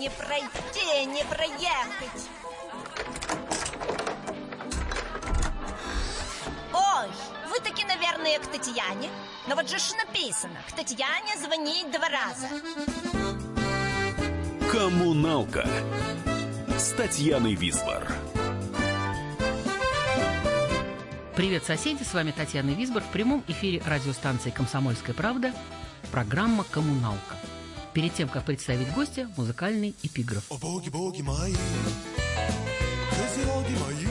не 0.00 0.08
пройти, 0.08 1.04
не 1.04 1.22
проехать. 1.24 2.30
Ой, 6.72 7.08
вы 7.50 7.60
таки, 7.60 7.84
наверное, 7.84 8.38
к 8.38 8.46
Татьяне. 8.46 9.10
Но 9.46 9.56
вот 9.56 9.68
же 9.68 9.78
ж 9.78 9.92
написано, 9.98 10.56
к 10.66 10.72
Татьяне 10.72 11.36
звонить 11.36 11.90
два 11.90 12.08
раза. 12.08 12.48
Коммуналка 14.72 15.68
с 16.78 16.92
Татьяной 16.92 17.54
Висбор. 17.54 18.10
Привет, 21.36 21.64
соседи! 21.66 22.04
С 22.04 22.14
вами 22.14 22.30
Татьяна 22.30 22.70
Висбор 22.70 23.02
в 23.02 23.08
прямом 23.12 23.44
эфире 23.48 23.82
радиостанции 23.86 24.48
«Комсомольская 24.48 25.14
правда» 25.14 25.52
программа 26.10 26.64
«Коммуналка». 26.64 27.36
Перед 27.92 28.14
тем, 28.14 28.28
как 28.28 28.44
представить 28.44 28.92
гостя, 28.92 29.28
музыкальный 29.36 29.94
эпиграф. 30.02 30.44
О, 30.48 30.58
боги, 30.58 30.88
боги 30.88 31.22
мои, 31.22 31.54
козероги 33.10 33.76
мои, 33.84 34.06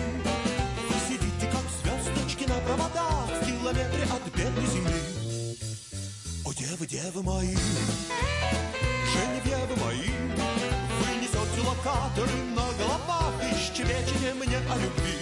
вы 0.89 0.95
сидите, 1.07 1.49
как 1.51 1.63
звездочки 1.81 2.43
на 2.49 2.55
проводах 2.59 3.29
в 3.41 3.45
километре 3.45 4.03
от 4.03 4.35
бедной 4.35 4.65
земли. 4.67 5.57
О, 6.45 6.53
девы, 6.53 6.87
девы 6.87 7.23
мои, 7.23 7.55
Женевьевы 9.13 9.75
мои, 9.83 10.09
вы 10.99 11.63
локаторы 11.69 12.31
на 12.55 12.67
головах 12.73 13.33
и 13.43 13.55
щебечете 13.55 14.33
мне 14.33 14.57
о 14.57 14.75
любви. 14.75 15.17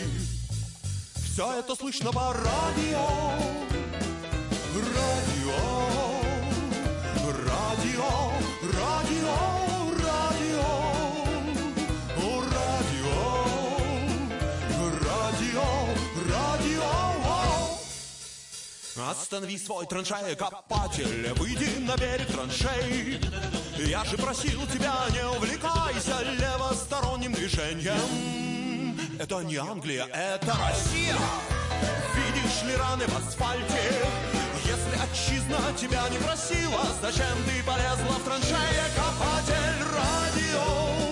Все 1.24 1.60
это 1.60 1.76
слышно 1.76 2.12
по 2.12 2.34
радио, 2.34 3.08
радио, 4.96 5.87
Останови 19.10 19.58
свой 19.58 19.86
траншея-копатель, 19.86 21.34
выйди 21.34 21.80
на 21.80 21.96
берег 21.98 22.28
траншей. 22.28 23.20
Я 23.78 24.04
же 24.06 24.18
просил 24.18 24.66
тебя, 24.68 24.94
не 25.12 25.24
увлекайся 25.28 26.22
левосторонним 26.24 27.34
движением. 27.34 28.98
Это 29.20 29.42
не 29.44 29.58
Англия, 29.58 30.06
это 30.06 30.56
Россия. 30.68 31.16
Видишь 32.16 32.64
ли 32.64 32.76
раны 32.76 33.06
в 33.08 33.18
асфальте? 33.18 34.37
Отчизна 35.12 35.58
тебя 35.80 36.04
не 36.10 36.18
просила, 36.18 36.86
зачем 37.02 37.38
ты 37.46 37.64
полезла 37.64 38.16
в 38.20 38.24
траншея 38.24 38.88
копатель? 38.96 39.84
Радио, 39.96 41.07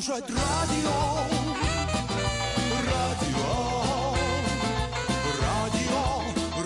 слушать 0.00 0.30
радио. 0.30 0.96
Радио. 2.86 3.54
Радио. 5.42 6.02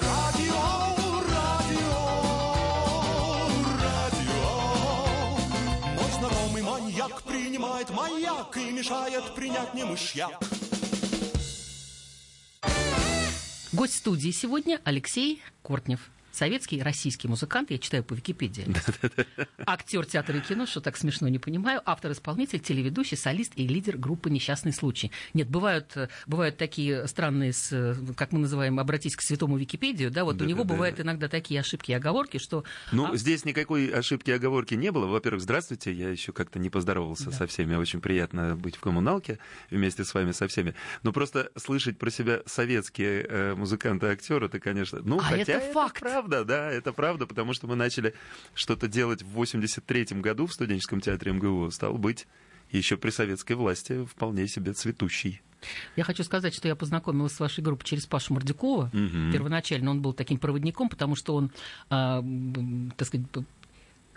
Радио. 0.03 0.59
Радио. 1.31 1.93
Радио. 3.81 4.43
Мой 5.94 6.10
знакомый 6.19 6.62
маньяк 6.62 7.22
принимает 7.22 7.91
маяк 7.91 8.56
и 8.56 8.70
мешает 8.70 9.34
принять 9.34 9.72
не 9.75 9.84
мышьяк. 9.84 10.38
Гость 13.72 13.97
студии 13.97 14.31
сегодня 14.31 14.81
Алексей 14.84 15.43
Кортнев. 15.62 16.10
Советский 16.32 16.76
и 16.78 16.82
российский 16.82 17.28
музыкант, 17.28 17.70
я 17.70 17.78
читаю 17.78 18.03
по 18.03 18.15
Википедии. 18.15 18.66
Актер 19.66 20.06
театра 20.06 20.38
и 20.38 20.41
кино, 20.41 20.65
что 20.66 20.81
так 20.81 20.97
смешно, 20.97 21.28
не 21.28 21.38
понимаю. 21.38 21.82
Автор-исполнитель, 21.84 22.59
телеведущий, 22.59 23.16
солист 23.19 23.53
и 23.56 23.66
лидер 23.69 23.98
группы 23.98 24.31
«Несчастный 24.31 24.72
случай». 24.72 25.12
Нет, 25.34 25.48
бывают, 25.50 25.94
бывают 26.26 26.56
такие 26.56 27.06
странные, 27.06 27.53
как 28.16 28.32
мы 28.32 28.38
называем, 28.41 28.81
обратись 28.81 29.15
к 29.15 29.20
святому 29.20 29.59
Википедию, 29.59 30.10
да, 30.10 30.25
вот 30.25 30.41
у 30.41 30.44
него 30.44 30.59
Да-да-да. 30.60 30.75
бывают 30.75 31.00
иногда 31.00 31.28
такие 31.28 31.60
ошибки 31.60 31.91
и 31.91 31.94
оговорки, 31.94 32.38
что... 32.38 32.64
Ну, 32.93 33.12
А- 33.12 33.16
здесь 33.16 33.44
никакой 33.44 33.88
ошибки 33.88 34.31
и 34.31 34.32
оговорки 34.32 34.75
не 34.75 34.91
было. 34.91 35.06
Во-первых, 35.06 35.43
здравствуйте, 35.43 35.93
я 35.93 36.09
еще 36.09 36.32
как-то 36.32 36.59
не 36.59 36.70
поздоровался 36.70 37.26
Да. 37.26 37.32
со 37.32 37.47
всеми. 37.47 37.75
Очень 37.75 38.00
приятно 38.00 38.56
быть 38.56 38.76
в 38.76 38.81
коммуналке 38.81 39.38
вместе 39.70 40.04
с 40.04 40.14
вами, 40.14 40.32
со 40.32 40.49
всеми. 40.49 40.75
Но 41.03 41.12
просто 41.12 41.50
слышать 41.56 41.99
про 41.99 42.10
себя 42.10 42.41
советские 42.47 43.26
э, 43.28 43.54
музыканты 43.54 44.06
и 44.06 44.10
актеры, 44.10 44.47
это, 44.47 44.59
конечно... 44.60 45.00
Ну, 45.04 45.19
А 45.19 45.22
хотя 45.22 45.53
это 45.54 45.72
факт. 45.72 46.03
Правда, 46.22 46.44
да, 46.44 46.70
это 46.70 46.92
правда, 46.92 47.26
потому 47.26 47.52
что 47.52 47.66
мы 47.66 47.74
начали 47.74 48.14
что-то 48.54 48.88
делать 48.88 49.22
в 49.22 49.40
83-м 49.40 50.22
году 50.22 50.46
в 50.46 50.52
студенческом 50.52 51.00
театре 51.00 51.32
МГУ. 51.32 51.70
Стал 51.70 51.94
быть 51.94 52.26
еще 52.70 52.96
при 52.96 53.10
советской 53.10 53.54
власти 53.54 54.04
вполне 54.04 54.46
себе 54.48 54.72
цветущий. 54.72 55.42
Я 55.96 56.04
хочу 56.04 56.24
сказать, 56.24 56.54
что 56.54 56.68
я 56.68 56.74
познакомилась 56.74 57.32
с 57.32 57.40
вашей 57.40 57.62
группой 57.62 57.84
через 57.84 58.06
Пашу 58.06 58.34
Мордюкова. 58.34 58.90
Мгм. 58.92 59.32
Первоначально 59.32 59.90
он 59.90 60.00
был 60.00 60.12
таким 60.12 60.38
проводником, 60.38 60.88
потому 60.88 61.14
что 61.14 61.34
он, 61.34 61.50
м, 61.90 62.92
так 62.96 63.08
сказать, 63.08 63.26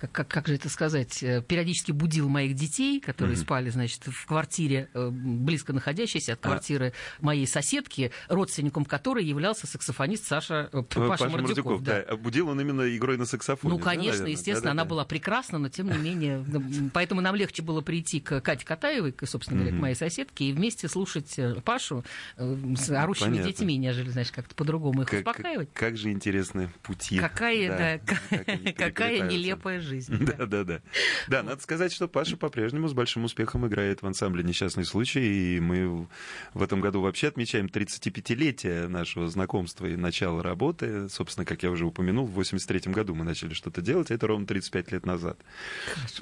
как, 0.07 0.27
как, 0.27 0.27
как 0.27 0.47
же 0.47 0.55
это 0.55 0.69
сказать, 0.69 1.21
э, 1.23 1.41
периодически 1.41 1.91
будил 1.91 2.29
моих 2.29 2.55
детей, 2.55 2.99
которые 2.99 3.37
спали, 3.37 3.69
значит, 3.69 4.01
в 4.05 4.25
квартире, 4.25 4.89
э, 4.93 5.09
близко 5.09 5.73
находящейся 5.73 6.33
от 6.33 6.39
А. 6.39 6.47
квартиры 6.49 6.93
моей 7.19 7.47
соседки, 7.47 8.11
родственником 8.27 8.85
которой 8.85 9.25
являлся 9.25 9.67
саксофонист 9.67 10.25
Саша, 10.27 10.69
э, 10.71 10.81
Паша, 10.83 11.07
Паша 11.07 11.29
Мордюков. 11.29 11.83
да. 11.83 12.03
да. 12.07 12.15
Будил 12.17 12.49
он 12.49 12.59
именно 12.59 12.95
игрой 12.95 13.17
на 13.17 13.25
саксофоне. 13.25 13.73
Ну, 13.73 13.77
да, 13.79 13.85
конечно, 13.85 14.11
наверное? 14.11 14.31
естественно, 14.31 14.71
она 14.71 14.83
Да-да-да. 14.83 14.89
была 14.89 15.05
прекрасна, 15.05 15.57
но 15.57 15.69
тем 15.69 15.87
не 15.89 15.97
менее, 15.97 16.45
поэтому 16.93 17.21
нам 17.21 17.35
легче 17.35 17.61
было 17.63 17.81
прийти 17.81 18.19
к 18.19 18.41
Кате 18.41 18.65
Катаевой, 18.65 19.11
к, 19.11 19.25
собственно 19.25 19.61
говоря, 19.61 19.77
к 19.77 19.79
моей 19.79 19.95
соседке, 19.95 20.45
и 20.45 20.53
вместе 20.53 20.87
слушать 20.87 21.39
Пашу 21.63 22.03
с 22.37 22.89
орущими 22.89 23.29
Понятно. 23.29 23.51
детьми, 23.51 23.77
нежели, 23.77 24.09
знаешь, 24.09 24.31
как-то 24.31 24.55
по-другому 24.55 25.03
их 25.03 25.09
Как, 25.09 25.19
успокаивать. 25.19 25.69
как 25.73 25.97
же 25.97 26.11
интересны 26.11 26.69
пути. 26.83 27.17
Какая, 27.17 27.99
да, 27.99 28.15
как 28.35 28.75
какая 28.77 29.21
нелепая 29.29 29.79
жизнь. 29.79 29.94
Да, 30.07 30.45
да, 30.45 30.63
да. 30.63 30.81
Да, 31.27 31.43
надо 31.43 31.61
сказать, 31.61 31.91
что 31.93 32.07
Паша 32.07 32.37
по-прежнему 32.37 32.87
с 32.87 32.93
большим 32.93 33.23
успехом 33.23 33.67
играет 33.67 34.01
в 34.01 34.07
ансамбле 34.07 34.43
«Несчастный 34.43 34.85
случай», 34.85 35.55
и 35.55 35.59
мы 35.59 36.07
в 36.53 36.63
этом 36.63 36.81
году 36.81 37.01
вообще 37.01 37.27
отмечаем 37.27 37.67
35-летие 37.67 38.87
нашего 38.87 39.27
знакомства 39.29 39.85
и 39.85 39.95
начала 39.95 40.41
работы. 40.43 41.09
Собственно, 41.09 41.45
как 41.45 41.63
я 41.63 41.71
уже 41.71 41.85
упомянул, 41.85 42.25
в 42.25 42.39
83-м 42.39 42.93
году 42.93 43.15
мы 43.15 43.23
начали 43.23 43.53
что-то 43.53 43.81
делать, 43.81 44.11
а 44.11 44.15
это 44.15 44.27
ровно 44.27 44.45
35 44.45 44.91
лет 44.91 45.05
назад. 45.05 45.37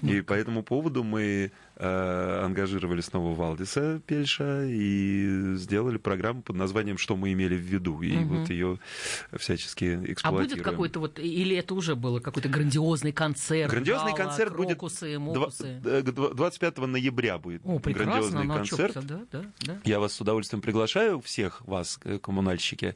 И 0.02 0.22
по 0.22 0.34
этому 0.34 0.64
поводу 0.64 1.04
мы 1.04 1.52
э, 1.76 2.42
ангажировали 2.44 3.02
снова 3.02 3.36
Валдиса 3.36 4.02
Пельша 4.06 4.66
и 4.66 5.56
сделали 5.56 5.98
программу 5.98 6.42
под 6.42 6.56
названием 6.56 6.98
«Что 6.98 7.16
мы 7.16 7.34
имели 7.34 7.56
в 7.56 7.62
виду», 7.62 8.02
и 8.02 8.18
вот 8.24 8.50
ее 8.50 8.80
всячески 9.38 9.86
А 9.86 10.12
эксплуатируем. 10.12 10.50
будет 10.50 10.64
какой-то 10.64 11.00
вот, 11.00 11.20
или 11.20 11.56
это 11.56 11.74
уже 11.74 11.96
было 11.96 12.20
какой-то 12.20 12.50
грандиозный 12.50 13.12
концерт? 13.12 13.53
Грандиозный 13.68 14.14
гала, 14.14 14.18
концерт 14.18 14.56
будет 14.56 14.78
крокусы, 14.80 15.20
мокусы? 15.20 15.82
э, 15.84 16.02
дв- 16.02 16.34
25 16.34 16.78
ноября 16.88 17.38
будет 17.38 17.62
О, 17.66 17.80
грандиозный 17.80 18.44
ну 18.46 18.54
а 18.54 18.58
концерт. 18.58 18.98
да, 19.06 19.22
да, 19.32 19.44
да. 19.62 19.78
Я 19.84 20.00
вас 20.00 20.14
с 20.14 20.22
удовольствием 20.22 20.62
приглашаю, 20.62 21.22
всех 21.22 21.62
вас, 21.68 22.00
э, 22.04 22.20
коммунальщики, 22.20 22.96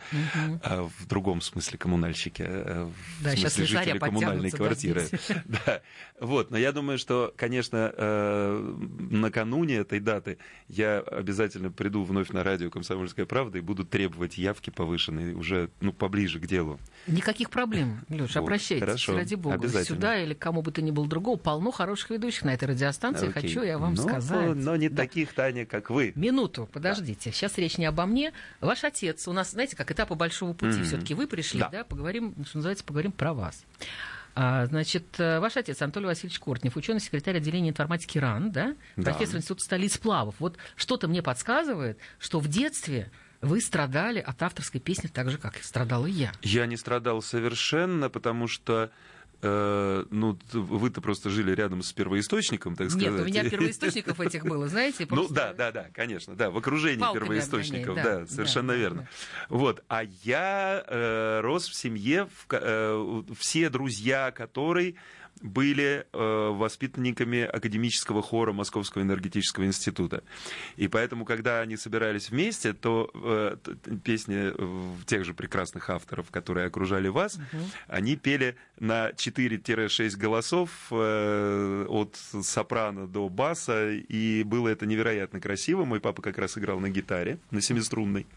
э, 0.63 0.81
в 0.81 1.07
другом 1.07 1.41
смысле 1.41 1.77
коммунальщики, 1.77 2.43
э, 2.47 2.83
в 3.19 3.23
Да, 3.23 3.35
смысле 3.35 3.65
жители 3.65 3.99
коммунальной 3.99 4.51
квартиры. 4.51 5.03
Да. 5.45 5.81
Вот, 6.19 6.51
но 6.51 6.57
я 6.57 6.71
думаю, 6.71 6.97
что, 6.97 7.33
конечно, 7.37 7.93
э, 7.95 8.75
накануне 9.11 9.75
этой 9.77 9.99
даты 9.99 10.37
я 10.67 10.99
обязательно 10.99 11.71
приду 11.71 12.03
вновь 12.03 12.29
на 12.29 12.43
радио 12.43 12.69
«Комсомольская 12.69 13.25
правда» 13.25 13.57
и 13.57 13.61
буду 13.61 13.85
требовать 13.85 14.37
явки 14.37 14.69
повышенной 14.69 15.33
уже 15.33 15.69
ну, 15.81 15.93
поближе 15.93 16.39
к 16.39 16.47
делу. 16.47 16.79
Никаких 17.07 17.49
проблем, 17.49 18.01
Леш, 18.09 18.35
Вот, 18.35 18.37
обращайтесь, 18.37 18.83
хорошо, 18.85 19.15
ради 19.15 19.35
бога. 19.35 19.67
Сюда 19.83 20.19
или 20.21 20.33
к 20.33 20.39
кому 20.47 20.61
бы 20.61 20.71
то 20.71 20.81
ни 20.81 20.91
было 20.91 21.05
другого, 21.07 21.35
полно 21.37 21.71
хороших 21.71 22.09
ведущих 22.09 22.43
на 22.45 22.53
этой 22.53 22.69
радиостанции, 22.69 23.27
Окей. 23.29 23.41
хочу 23.49 23.63
я 23.63 23.77
вам 23.77 23.95
Но- 23.95 24.01
сказать. 24.01 24.55
Но 24.55 24.77
не 24.77 24.87
Да. 24.87 24.95
таких, 25.03 25.33
Таня, 25.33 25.65
как 25.65 25.89
вы. 25.89 26.13
Минуту, 26.15 26.69
подождите. 26.71 27.33
Сейчас 27.33 27.57
речь 27.57 27.77
не 27.77 27.85
обо 27.85 28.05
мне. 28.05 28.31
Ваш 28.61 28.85
отец, 28.85 29.27
у 29.27 29.33
нас, 29.33 29.51
знаете, 29.51 29.75
как 29.75 29.91
этапы 29.91 30.15
большого 30.15 30.53
пути. 30.53 30.77
Мгм. 30.77 30.85
Все-таки 30.85 31.13
вы 31.13 31.27
пришли, 31.27 31.59
Да. 31.59 31.67
да. 31.69 31.83
поговорим, 31.83 32.33
что 32.45 32.59
называется, 32.59 32.85
поговорим 32.85 33.11
про 33.11 33.33
вас. 33.33 33.65
А, 34.35 34.67
значит, 34.67 35.03
э, 35.19 35.39
ваш 35.41 35.57
отец 35.57 35.81
Анатолий 35.81 36.05
Васильевич 36.05 36.39
Кортнев, 36.39 36.77
ученый-секретарь 36.77 37.37
отделения 37.37 37.69
информатики 37.71 38.17
РАН, 38.17 38.51
да? 38.51 38.75
Да. 38.95 39.03
профессор 39.11 39.37
Института 39.37 39.63
столиц 39.63 39.95
сплавов. 39.95 40.35
Вот 40.39 40.55
что-то 40.77 41.07
мне 41.09 41.21
подсказывает, 41.21 41.97
что 42.19 42.39
в 42.39 42.47
детстве 42.47 43.11
вы 43.41 43.59
страдали 43.61 44.19
от 44.19 44.41
авторской 44.41 44.79
песни 44.79 45.07
так 45.07 45.29
же, 45.29 45.37
как 45.37 45.59
и 45.59 45.63
страдал 45.63 46.05
и 46.05 46.11
я. 46.11 46.31
Я 46.41 46.67
не 46.67 46.77
страдал 46.77 47.21
совершенно, 47.21 48.09
потому 48.09 48.47
что 48.47 48.91
ну, 49.41 50.33
т- 50.51 50.57
вы-то 50.57 50.99
просто 51.01 51.29
жили 51.29 51.51
рядом 51.51 51.81
с 51.83 51.93
первоисточником, 51.93 52.75
так 52.75 52.89
сказать. 52.89 53.11
Нет, 53.11 53.21
у 53.21 53.25
меня 53.25 53.49
первоисточников 53.49 54.19
этих 54.19 54.43
было, 54.45 54.67
знаете, 54.69 55.05
Ну 55.09 55.15
просто- 55.17 55.33
да, 55.33 55.53
да, 55.53 55.71
да, 55.71 55.87
конечно, 55.93 56.35
да, 56.35 56.49
в 56.49 56.57
окружении 56.57 56.99
Палками 56.99 57.23
первоисточников, 57.23 57.95
да, 57.95 58.03
да, 58.21 58.27
совершенно 58.27 58.73
да, 58.73 58.75
верно. 58.79 59.01
да. 59.01 59.45
Вот, 59.55 59.83
а 59.87 60.03
я 60.23 60.83
э, 60.87 61.39
рос 61.41 61.67
в 61.67 61.75
семье, 61.75 62.25
в 62.25 62.47
э, 62.51 63.23
все 63.37 63.69
друзья 63.69 64.31
которой 64.31 64.95
были 65.41 66.05
э, 66.11 66.49
воспитанниками 66.53 67.41
академического 67.41 68.21
хора 68.21 68.53
Московского 68.53 69.01
энергетического 69.01 69.65
института. 69.65 70.23
И 70.75 70.87
поэтому, 70.87 71.25
когда 71.25 71.61
они 71.61 71.77
собирались 71.77 72.29
вместе, 72.29 72.73
то 72.73 73.09
э, 73.13 73.57
песни 74.03 74.53
тех 75.05 75.25
же 75.25 75.33
прекрасных 75.33 75.89
авторов, 75.89 76.31
которые 76.31 76.67
окружали 76.67 77.07
вас, 77.07 77.39
они 77.87 78.15
пели 78.15 78.55
на 78.79 79.09
4-6 79.09 80.17
голосов 80.17 80.69
э, 80.91 81.85
от 81.87 82.15
сопрано 82.15 83.07
до 83.07 83.29
баса, 83.29 83.91
и 83.91 84.43
было 84.43 84.69
это 84.69 84.85
невероятно 84.85 85.39
красиво. 85.39 85.85
Мой 85.85 85.99
папа 85.99 86.21
как 86.21 86.37
раз 86.37 86.57
играл 86.57 86.79
на 86.79 86.89
гитаре, 86.89 87.39
на 87.51 87.61
семиструнной. 87.61 88.27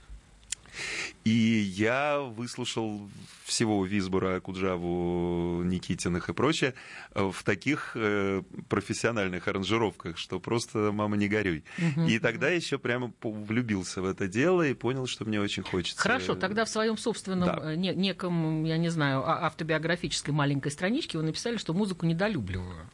И 1.25 1.31
я 1.31 2.21
выслушал 2.21 3.09
всего 3.45 3.85
Визбора, 3.85 4.41
Куджаву, 4.41 5.63
Никитиных 5.65 6.29
и 6.29 6.33
прочее 6.33 6.75
в 7.15 7.43
таких 7.45 7.93
э, 7.95 8.43
профессиональных 8.69 9.49
аранжировках, 9.49 10.17
что 10.19 10.39
просто 10.41 10.93
мама 10.93 11.17
не 11.17 11.29
горюй. 11.29 11.65
И 12.09 12.19
тогда 12.19 12.49
еще 12.49 12.79
прямо 12.79 13.13
влюбился 13.23 14.03
в 14.03 14.07
это 14.07 14.29
дело 14.29 14.67
и 14.67 14.75
понял, 14.75 15.07
что 15.07 15.25
мне 15.25 15.41
очень 15.41 15.63
хочется. 15.63 16.01
Хорошо, 16.01 16.35
тогда 16.35 16.65
в 16.65 16.69
своем 16.69 16.97
собственном 16.97 17.49
Да. 17.49 17.73
э, 17.73 17.75
не- 17.77 17.95
неком, 17.95 18.65
я 18.65 18.79
не 18.79 18.89
знаю, 18.89 19.23
а- 19.29 19.47
автобиографической 19.47 20.33
маленькой 20.33 20.71
страничке 20.73 21.19
вы 21.19 21.25
написали, 21.25 21.57
что 21.57 21.75
музыку 21.75 22.07
недолюбливаю. 22.07 22.89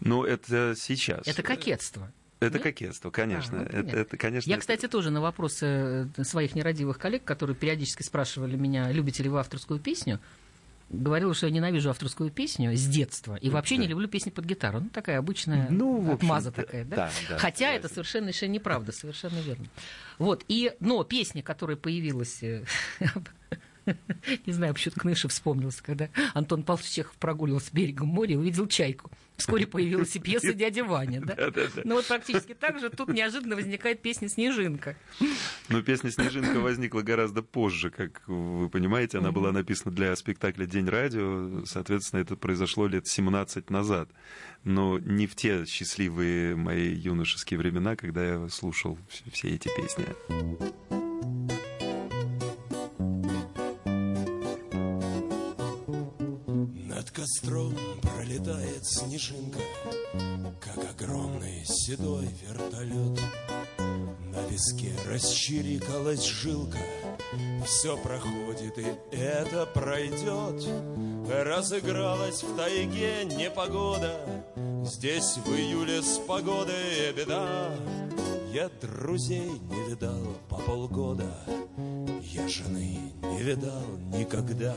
Ну, 0.00 0.24
это 0.24 0.74
сейчас. 0.76 1.26
Это 1.26 1.42
кокетство. 1.42 2.12
Это 2.40 2.54
Нет? 2.54 2.62
кокетство, 2.62 3.10
конечно. 3.10 3.60
А, 3.60 3.68
ну, 3.72 3.78
это, 3.78 3.96
это, 3.96 4.16
конечно. 4.18 4.48
Я, 4.50 4.58
кстати, 4.58 4.86
тоже 4.88 5.10
на 5.10 5.20
вопросы 5.22 6.10
э, 6.16 6.24
своих 6.24 6.54
нерадивых 6.54 6.98
коллег, 6.98 7.24
которые 7.24 7.56
периодически 7.56 8.02
спрашивали 8.02 8.56
меня, 8.56 8.90
любите 8.92 9.22
ли 9.22 9.28
вы 9.30 9.40
авторскую 9.40 9.80
песню, 9.80 10.20
говорила, 10.90 11.32
что 11.34 11.46
я 11.46 11.52
ненавижу 11.52 11.88
авторскую 11.90 12.30
песню 12.30 12.76
с 12.76 12.86
детства 12.86 13.36
и 13.36 13.48
вообще 13.50 13.76
не 13.78 13.84
Да. 13.86 13.90
люблю 13.90 14.06
песни 14.06 14.30
под 14.30 14.44
гитару. 14.44 14.80
Ну, 14.80 14.88
такая 14.90 15.18
обычная 15.18 15.68
Ну, 15.70 16.12
отмаза 16.12 16.52
такая, 16.52 16.84
да? 16.84 16.96
да, 16.96 17.10
да, 17.30 17.38
Хотя 17.38 17.72
это 17.72 17.88
совершенно 17.88 18.28
еще 18.28 18.46
неправда, 18.48 18.92
совершенно 18.92 19.38
верно. 19.40 19.66
Вот, 20.18 20.44
и, 20.46 20.72
но 20.78 21.02
песня, 21.04 21.42
которая 21.42 21.76
появилась... 21.76 22.42
э, 22.42 22.64
Не 24.46 24.52
знаю, 24.52 24.74
почему-то 24.74 25.00
Кнышев 25.00 25.30
вспомнился, 25.32 25.82
когда 25.82 26.08
Антон 26.34 26.64
Павлович 26.64 26.90
Чехов 26.90 27.14
прогуливался 27.16 27.70
берегом 27.72 28.08
моря 28.08 28.32
и 28.34 28.36
увидел 28.36 28.66
чайку. 28.66 29.10
Вскоре 29.36 29.66
появилась 29.66 30.14
и 30.16 30.18
пьеса 30.18 30.52
«Дядя 30.52 30.84
Ваня». 30.84 31.20
Да? 31.20 31.36
Ну 31.84 31.96
вот 31.96 32.06
практически 32.06 32.54
так 32.54 32.78
же 32.80 32.90
тут 32.90 33.08
неожиданно 33.08 33.56
возникает 33.56 34.00
песня 34.02 34.28
«Снежинка». 34.28 34.96
Но 35.68 35.82
песня 35.82 36.10
«Снежинка» 36.10 36.60
возникла 36.60 37.02
гораздо 37.02 37.42
позже, 37.42 37.90
как 37.90 38.22
вы 38.26 38.68
понимаете. 38.68 39.18
Она 39.18 39.32
была 39.32 39.52
написана 39.52 39.94
для 39.94 40.14
спектакля 40.16 40.66
«День 40.66 40.88
радио». 40.88 41.64
Соответственно, 41.66 42.20
это 42.20 42.36
произошло 42.36 42.86
лет 42.86 43.06
17 43.06 43.70
назад. 43.70 44.08
Но 44.64 44.98
не 44.98 45.26
в 45.26 45.34
те 45.36 45.64
счастливые 45.66 46.56
мои 46.56 46.92
юношеские 46.92 47.58
времена, 47.58 47.94
когда 47.96 48.24
я 48.24 48.48
слушал 48.48 48.98
вс- 49.08 49.30
все 49.32 49.48
эти 49.48 49.68
песни. 49.76 50.06
Над 56.88 57.10
костром 57.10 57.74
пролетает 58.36 58.86
снежинка, 58.86 59.58
Как 60.60 60.78
огромный 60.90 61.64
седой 61.64 62.28
вертолет. 62.42 63.20
На 63.78 64.40
виске 64.50 64.92
расчирикалась 65.08 66.24
жилка, 66.24 66.78
Все 67.64 67.96
проходит 67.96 68.78
и 68.78 69.16
это 69.16 69.66
пройдет. 69.66 70.68
Разыгралась 71.28 72.42
в 72.42 72.56
тайге 72.56 73.24
непогода, 73.24 74.20
Здесь 74.84 75.38
в 75.38 75.48
июле 75.54 76.02
с 76.02 76.18
погодой 76.18 77.12
беда. 77.16 77.70
Я 78.52 78.70
друзей 78.80 79.50
не 79.50 79.90
видал 79.90 80.36
по 80.48 80.56
полгода, 80.56 81.30
Я 82.22 82.46
жены 82.48 83.12
не 83.22 83.42
видал 83.42 83.84
никогда. 84.12 84.74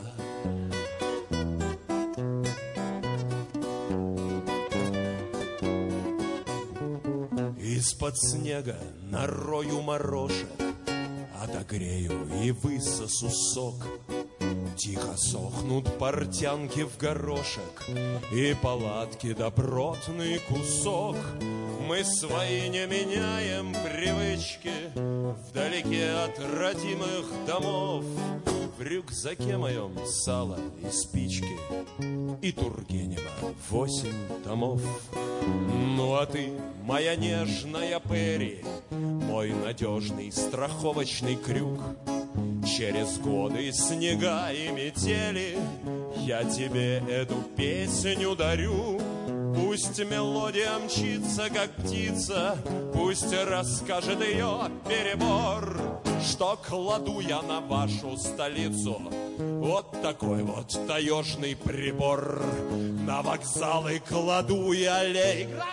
Из-под 8.00 8.18
снега 8.18 8.78
нарою 9.12 9.82
морожек 9.82 10.48
Отогрею 11.44 12.30
и 12.42 12.52
высосу 12.52 13.30
сок. 13.30 13.86
Тихо 14.78 15.18
сохнут 15.18 15.98
портянки 15.98 16.84
в 16.84 16.98
горошек 16.98 17.90
И 18.32 18.56
палатки 18.62 19.34
добротный 19.34 20.40
кусок. 20.48 21.18
Мы 21.90 22.06
свои 22.06 22.70
не 22.70 22.88
меняем 22.88 23.74
привычки 23.74 24.79
Вдалеке 25.48 26.10
от 26.12 26.40
родимых 26.58 27.26
домов 27.48 28.04
В 28.78 28.82
рюкзаке 28.82 29.58
моем 29.58 29.94
сало 30.06 30.58
и 30.82 30.90
спички 30.92 31.58
И 32.42 32.52
Тургенева 32.52 33.54
восемь 33.70 34.28
томов 34.44 34.82
ну 36.00 36.16
а 36.16 36.26
ты, 36.26 36.52
моя 36.84 37.16
нежная 37.16 38.00
Перри, 38.00 38.64
мой 38.90 39.52
надежный 39.52 40.32
страховочный 40.32 41.36
крюк. 41.36 41.80
Через 42.66 43.18
годы 43.20 43.72
снега 43.74 44.50
и 44.52 44.70
метели 44.70 45.58
я 46.18 46.44
тебе 46.44 47.04
эту 47.10 47.36
песню 47.58 48.36
дарю. 48.36 49.00
Пусть 49.60 50.00
мелодия 50.00 50.78
мчится, 50.80 51.50
как 51.50 51.72
птица, 51.72 52.58
Пусть 52.94 53.34
расскажет 53.34 54.22
ее 54.22 54.72
перебор, 54.88 55.78
Что 56.26 56.58
кладу 56.66 57.20
я 57.20 57.42
на 57.42 57.60
вашу 57.60 58.18
столицу? 58.18 59.02
Вот 59.38 60.02
такой 60.02 60.44
вот 60.44 60.78
таежный 60.88 61.56
прибор. 61.56 62.42
На 63.06 63.22
вокзалы 63.22 64.02
кладу 64.08 64.72
я 64.72 65.04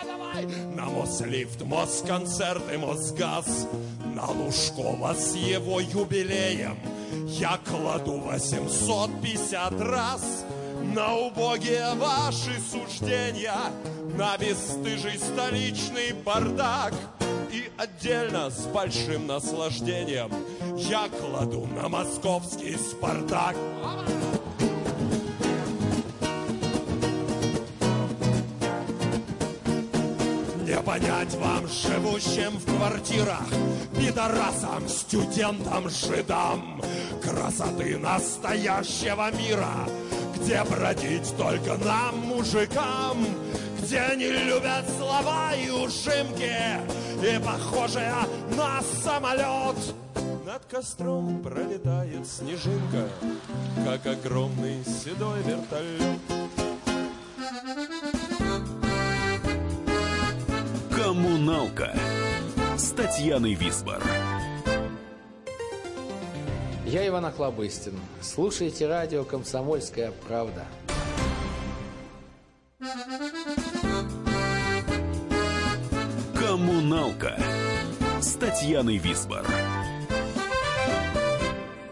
давай! 0.05 0.45
На 0.75 0.85
Мослифт, 0.85 1.61
Москонцерт 1.63 2.63
и 2.73 2.77
Мосгаз, 2.77 3.67
На 4.15 4.29
Лужкова 4.29 5.13
с 5.13 5.35
его 5.35 5.79
юбилеем. 5.79 6.77
Я 7.27 7.59
кладу 7.65 8.19
850 8.19 9.81
раз 9.81 10.45
на 10.97 11.13
убогие 11.13 11.93
ваши 11.93 12.59
суждения, 12.59 13.53
на 14.17 14.35
бесстыжий 14.35 15.19
столичный 15.19 16.11
бардак. 16.25 16.91
И 17.51 17.69
отдельно 17.77 18.49
с 18.49 18.65
большим 18.65 19.27
наслаждением 19.27 20.31
я 20.75 21.07
кладу 21.07 21.67
на 21.67 21.87
московский 21.87 22.75
Спартак. 22.75 23.55
Не 30.65 30.81
понять 30.81 31.35
вам, 31.35 31.67
живущим 31.67 32.57
в 32.57 32.65
квартирах, 32.65 33.47
пидорасам, 33.95 34.89
студентам, 34.89 35.89
жидам, 35.91 36.81
красоты 37.21 37.99
настоящего 37.99 39.31
мира, 39.31 39.87
где 40.47 40.63
бродить 40.63 41.35
только 41.35 41.75
нам, 41.75 42.19
мужикам, 42.19 43.17
где 43.81 44.01
не 44.15 44.31
любят 44.31 44.85
слова 44.97 45.53
и 45.53 45.69
ужимки, 45.69 46.55
и 47.21 47.37
похожие 47.43 48.13
на 48.55 48.81
самолет. 49.03 49.75
Над 50.45 50.63
костром 50.71 51.43
пролетает 51.43 52.25
снежинка, 52.25 53.09
как 53.83 54.05
огромный 54.05 54.85
седой 54.85 55.41
вертолет. 55.41 56.17
Коммуналка 60.95 61.93
с 62.77 62.91
Татьяной 62.91 63.55
Висбор. 63.55 64.01
Я 66.87 67.05
Иван 67.05 67.25
Охлобыстин. 67.25 67.99
Слушайте 68.21 68.87
радио 68.87 69.25
«Комсомольская 69.25 70.13
правда». 70.25 70.65
Коммуналка 76.33 77.37
с 78.21 78.35
Татьяной 78.35 78.99
Висбор. 78.99 79.45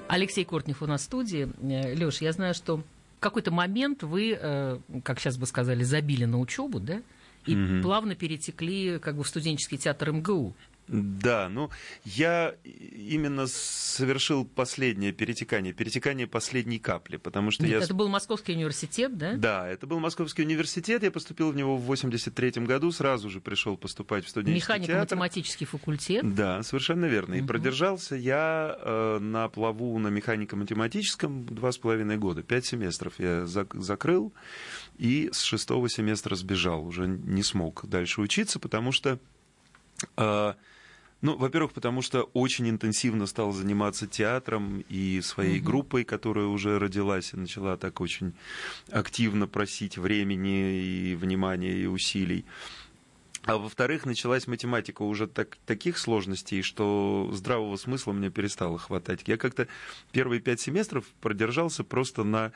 Алексей 0.08 0.46
Кортнев 0.46 0.82
у 0.82 0.86
нас 0.86 1.02
в 1.02 1.04
студии. 1.04 1.50
Э, 1.62 1.94
Леш, 1.94 2.22
я 2.22 2.32
знаю, 2.32 2.54
что 2.54 2.78
в 2.78 2.84
какой-то 3.20 3.52
момент 3.52 4.02
вы, 4.02 4.38
э, 4.40 4.80
как 5.04 5.20
сейчас 5.20 5.36
бы 5.36 5.46
сказали, 5.46 5.84
забили 5.84 6.24
на 6.24 6.40
учебу, 6.40 6.80
да? 6.80 7.02
И 7.46 7.82
плавно 7.84 8.16
перетекли 8.16 8.98
как 9.00 9.18
бы 9.18 9.24
в 9.24 9.28
студенческий 9.28 9.78
театр 9.78 10.14
МГУ. 10.14 10.54
Да, 10.88 11.50
ну 11.50 11.72
я 12.04 12.54
именно 12.64 13.48
совершил 13.48 14.46
последнее 14.46 15.12
перетекание, 15.12 15.74
перетекание 15.74 16.28
последней 16.28 16.78
капли, 16.78 17.18
потому 17.18 17.50
что 17.50 17.64
Нет, 17.64 17.72
я... 17.72 17.80
это 17.80 17.94
был 17.96 18.08
Московский 18.08 18.54
университет, 18.54 19.18
да? 19.18 19.34
Да, 19.36 19.68
это 19.68 19.88
был 19.88 20.00
Московский 20.00 20.44
университет, 20.44 21.02
я 21.02 21.10
поступил 21.10 21.52
в 21.52 21.56
него 21.56 21.76
в 21.78 21.82
83 21.86 22.52
году, 22.66 22.92
сразу 22.92 23.30
же 23.32 23.42
пришел 23.42 23.78
поступать 23.78 24.26
в 24.26 24.30
студенческий 24.30 24.68
театр. 24.76 24.90
Механико-математический 24.92 25.66
факультет. 25.66 26.36
Да, 26.36 26.62
совершенно 26.62 27.06
верно. 27.06 27.34
И 27.34 27.40
Мгм. 27.40 27.48
продержался 27.48 28.16
я 28.16 28.78
э, 28.80 29.18
на 29.20 29.50
плаву 29.50 29.98
на 29.98 30.10
механико-математическом 30.10 31.46
два 31.48 31.72
с 31.72 31.78
половиной 31.78 32.18
года. 32.18 32.44
Пять 32.44 32.66
семестров 32.68 33.16
я 33.20 33.44
зак- 33.46 33.80
закрыл 33.80 34.34
и 34.98 35.30
с 35.34 35.42
шестого 35.42 35.90
семестра 35.90 36.36
сбежал. 36.36 36.86
Уже 36.86 37.08
не 37.08 37.42
смог 37.44 37.86
дальше 37.88 38.22
учиться, 38.22 38.60
потому 38.60 38.92
что... 38.92 39.20
э, 40.18 40.54
ну, 41.22 41.36
во-первых, 41.38 41.74
потому 41.74 42.02
что 42.02 42.24
очень 42.34 42.70
интенсивно 42.70 43.26
стал 43.26 43.52
заниматься 43.52 44.06
театром 44.08 44.84
и 44.90 45.22
своей 45.22 45.58
Мгм. 45.58 45.66
группой, 45.66 46.04
которая 46.04 46.46
уже 46.46 46.78
родилась 46.78 47.34
и 47.34 47.38
начала 47.38 47.78
так 47.78 48.00
очень 48.02 48.34
активно 48.92 49.48
просить 49.48 49.98
времени 49.98 50.82
и 50.84 51.16
внимания 51.16 51.74
и 51.74 51.86
усилий. 51.88 52.46
А 53.44 53.58
во-вторых, 53.58 54.06
началась 54.08 54.48
математика 54.48 55.04
уже 55.04 55.28
так, 55.28 55.58
таких 55.68 56.00
сложностей, 56.00 56.64
что 56.64 57.30
здравого 57.32 57.78
смысла 57.78 58.12
мне 58.12 58.32
перестало 58.32 58.80
хватать. 58.80 59.22
Я 59.28 59.38
как-то 59.38 59.68
первые 60.12 60.42
пять 60.42 60.60
семестров 60.62 61.06
продержался 61.22 61.84
просто 61.84 62.24
на... 62.24 62.54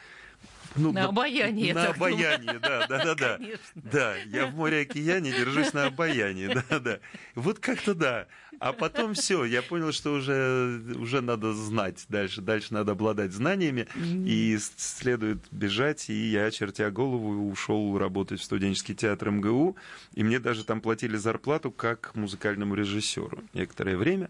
ну, 0.75 0.91
На 0.91 1.05
обаянии, 1.05 1.73
На 1.73 1.93
думаю. 1.93 1.95
обаянии, 1.95 2.57
да, 2.59 2.87
да, 2.87 3.03
да, 3.05 3.13
да. 3.15 3.37
Конечно. 3.37 3.59
Да, 3.75 4.15
я 4.25 4.47
в 4.47 4.55
море-океане 4.55 5.31
держусь 5.31 5.73
на 5.73 5.85
обаянии, 5.85 6.47
да, 6.69 6.79
да. 6.79 6.99
Вот 7.35 7.59
как-то 7.59 7.93
да. 7.93 8.25
А 8.59 8.73
потом 8.73 9.13
все, 9.13 9.45
я 9.45 9.61
понял, 9.61 9.91
что 9.91 10.13
уже, 10.13 10.81
уже 10.95 11.21
надо 11.21 11.53
знать 11.53 12.05
дальше, 12.09 12.41
дальше 12.41 12.73
надо 12.73 12.91
обладать 12.91 13.31
знаниями, 13.31 13.87
и 14.25 14.57
следует 14.77 15.39
бежать, 15.51 16.09
и 16.09 16.13
я, 16.13 16.51
чертя 16.51 16.91
голову, 16.91 17.49
ушел 17.49 17.97
работать 17.97 18.39
в 18.41 18.43
студенческий 18.43 18.95
театр 18.95 19.31
МГУ, 19.31 19.75
и 20.13 20.23
мне 20.23 20.39
даже 20.39 20.63
там 20.63 20.81
платили 20.81 21.15
зарплату 21.17 21.71
как 21.71 22.15
музыкальному 22.15 22.75
режиссеру 22.75 23.39
некоторое 23.53 23.97
время. 23.97 24.29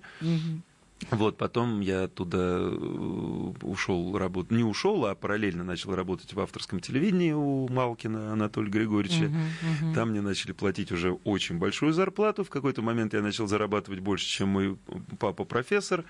Вот, 1.12 1.38
потом 1.38 1.80
я 1.80 2.04
оттуда 2.04 2.70
ушел 3.62 4.18
работать, 4.18 4.52
не 4.52 4.64
ушел, 4.64 5.06
а 5.06 5.16
параллельно 5.16 5.64
начал 5.64 5.96
работать 5.96 6.34
в 6.34 6.40
авторском 6.40 6.80
телевидении 6.82 7.32
у 7.32 7.68
Малкина 7.70 8.34
Анатолия 8.34 8.70
Григорьевича. 8.70 9.30
Мгм, 9.30 9.48
мгм. 9.82 9.94
Там 9.94 10.10
мне 10.10 10.22
начали 10.22 10.52
платить 10.52 10.92
уже 10.92 11.14
очень 11.24 11.58
большую 11.58 11.94
зарплату. 11.94 12.44
В 12.44 12.50
какой-то 12.50 12.82
момент 12.82 13.14
я 13.14 13.22
начал 13.22 13.48
зарабатывать 13.48 14.02
больше, 14.02 14.28
чем 14.28 14.50
мой 14.50 14.78
папа 15.20 15.46
профессор. 15.46 16.04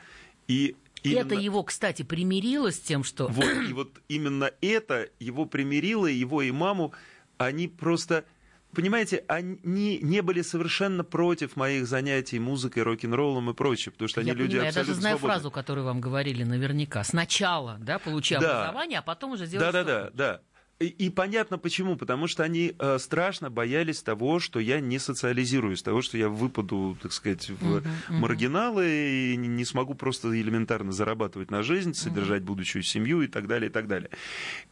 И 0.48 0.76
именно... 1.04 1.20
Это 1.20 1.36
его, 1.36 1.64
кстати, 1.64 2.02
примирило 2.02 2.72
с 2.72 2.80
тем, 2.80 3.04
что... 3.04 3.28
Вот, 3.28 3.70
и 3.70 3.74
вот 3.74 4.02
именно 4.10 4.52
это 4.62 5.10
его 5.20 5.46
примирило, 5.46 6.08
его 6.08 6.42
и 6.42 6.52
маму, 6.52 6.94
они 7.38 7.68
просто... 7.68 8.26
Понимаете, 8.74 9.24
они 9.28 10.00
не 10.02 10.22
были 10.22 10.44
совершенно 10.44 11.04
против 11.04 11.56
моих 11.56 11.88
занятий 11.88 12.40
музыкой, 12.40 12.84
рок-н-роллом 12.84 13.50
и 13.50 13.54
прочее, 13.56 13.92
потому 13.92 14.08
что 14.08 14.22
они 14.22 14.30
я 14.30 14.36
люди 14.36 14.52
понимаю, 14.52 14.66
я 14.68 14.72
даже 14.72 14.80
абсолютно 14.82 15.02
знаю 15.02 15.18
свободные. 15.18 15.36
фразу, 15.38 15.52
которую 15.52 15.86
вам 15.86 16.00
говорили 16.02 16.44
наверняка. 16.44 17.04
Сначала, 17.04 17.78
да, 17.80 17.98
получи 17.98 18.36
Да. 18.36 18.60
образование, 18.62 19.00
а 19.00 19.02
потом 19.02 19.32
уже 19.32 19.48
делай 19.48 19.72
Да, 19.72 19.84
да, 20.14 20.42
И, 20.80 20.86
и 20.88 21.10
понятно 21.10 21.58
почему, 21.58 21.98
потому 21.98 22.28
что 22.28 22.44
они 22.44 22.74
э, 22.80 23.00
страшно 23.00 23.50
боялись 23.50 24.02
того, 24.02 24.40
что 24.40 24.62
я 24.62 24.80
не 24.80 24.98
социализируюсь, 24.98 25.82
того, 25.84 26.02
что 26.02 26.18
я 26.18 26.30
выпаду, 26.30 26.98
так 27.02 27.12
сказать, 27.12 27.50
в 27.50 27.64
Мгм, 27.82 27.84
мгм. 28.08 28.20
маргиналы 28.22 29.34
и 29.34 29.36
не- 29.36 29.66
смогу 29.66 29.94
просто 29.94 30.30
элементарно 30.40 30.94
зарабатывать 30.94 31.52
на 31.52 31.64
жизнь, 31.64 31.94
содержать 31.94 32.44
будущую 32.44 32.84
семью 32.84 33.22
и 33.24 33.28
так 33.28 33.48
далее, 33.48 33.70
и 33.70 33.74
так 33.74 33.88
далее. 33.90 34.10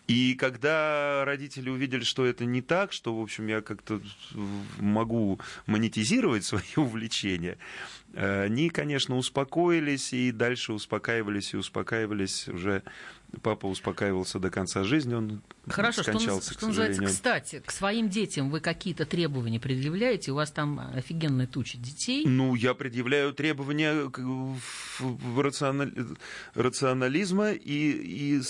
И 0.07 0.35
когда 0.35 1.25
родители 1.25 1.69
увидели, 1.69 2.03
что 2.05 2.25
это 2.25 2.45
не 2.45 2.61
так, 2.61 2.93
что, 2.93 3.13
в 3.13 3.21
общем, 3.21 3.47
я 3.47 3.59
как-то 3.59 3.99
могу 4.79 5.41
монетизировать 5.65 6.45
свои 6.45 6.61
увлечения, 6.77 7.57
они, 8.19 8.69
конечно, 8.69 9.15
успокоились 9.17 10.13
и 10.13 10.31
дальше 10.31 10.74
успокаивались 10.74 11.53
и 11.53 11.57
успокаивались 11.57 12.47
уже. 12.47 12.83
Папа 13.41 13.65
успокаивался 13.65 14.39
до 14.39 14.50
конца 14.50 14.86
жизни, 14.86 15.13
он 15.13 15.41
Хорошо, 15.67 16.01
что, 16.01 16.12
скончался, 16.13 16.51
что 16.53 16.59
к 16.59 16.67
называется, 16.69 16.95
сожалению. 17.01 17.09
кстати, 17.13 17.62
к 17.65 17.71
своим 17.71 18.07
детям 18.09 18.50
вы 18.50 18.62
какие-то 18.62 19.05
требования 19.05 19.59
предъявляете? 19.59 20.31
У 20.31 20.36
вас 20.36 20.50
там 20.50 20.79
офигенная 20.95 21.45
туча 21.45 21.77
детей. 21.77 22.24
Ну, 22.25 22.55
я 22.55 22.74
предъявляю 22.74 23.33
требования 23.33 24.09
в- 24.15 25.41
рационали- 25.41 26.07
рационализма 26.55 27.51
и, 27.51 27.91
и 27.91 28.41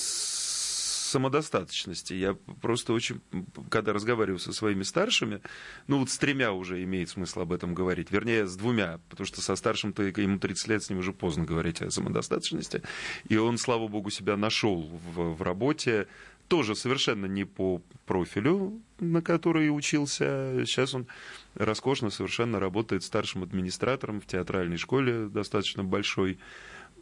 самодостаточности. 1.07 2.13
Я 2.13 2.35
просто 2.61 2.93
очень, 2.93 3.21
когда 3.69 3.93
разговариваю 3.93 4.39
со 4.39 4.53
своими 4.53 4.83
старшими, 4.83 5.41
ну 5.87 5.99
вот 5.99 6.09
с 6.09 6.17
тремя 6.17 6.51
уже 6.51 6.83
имеет 6.83 7.09
смысл 7.09 7.41
об 7.41 7.51
этом 7.51 7.73
говорить, 7.73 8.11
вернее, 8.11 8.47
с 8.47 8.55
двумя, 8.55 8.99
потому 9.09 9.25
что 9.25 9.41
со 9.41 9.55
старшим-то 9.55 10.03
ему 10.03 10.39
30 10.39 10.67
лет, 10.67 10.83
с 10.83 10.89
ним 10.89 10.99
уже 10.99 11.13
поздно 11.13 11.45
говорить 11.45 11.81
о 11.81 11.91
самодостаточности, 11.91 12.81
и 13.27 13.37
он, 13.37 13.57
слава 13.57 13.87
богу, 13.87 14.09
себя 14.09 14.37
нашел 14.37 14.81
в, 14.81 15.35
в 15.35 15.41
работе, 15.41 16.07
тоже 16.47 16.75
совершенно 16.75 17.25
не 17.25 17.43
по 17.43 17.81
профилю, 18.05 18.81
на 18.99 19.21
который 19.21 19.69
учился. 19.69 20.53
Сейчас 20.65 20.93
он 20.93 21.07
роскошно 21.55 22.09
совершенно 22.09 22.59
работает 22.59 23.03
старшим 23.03 23.43
администратором 23.43 24.21
в 24.21 24.25
театральной 24.25 24.77
школе, 24.77 25.27
достаточно 25.27 25.83
большой. 25.83 26.39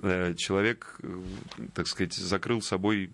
Э, 0.02 0.34
Человек, 0.36 1.00
э, 1.04 1.22
так 1.74 1.88
сказать, 1.88 2.14
закрыл 2.14 2.62
собой 2.62 3.12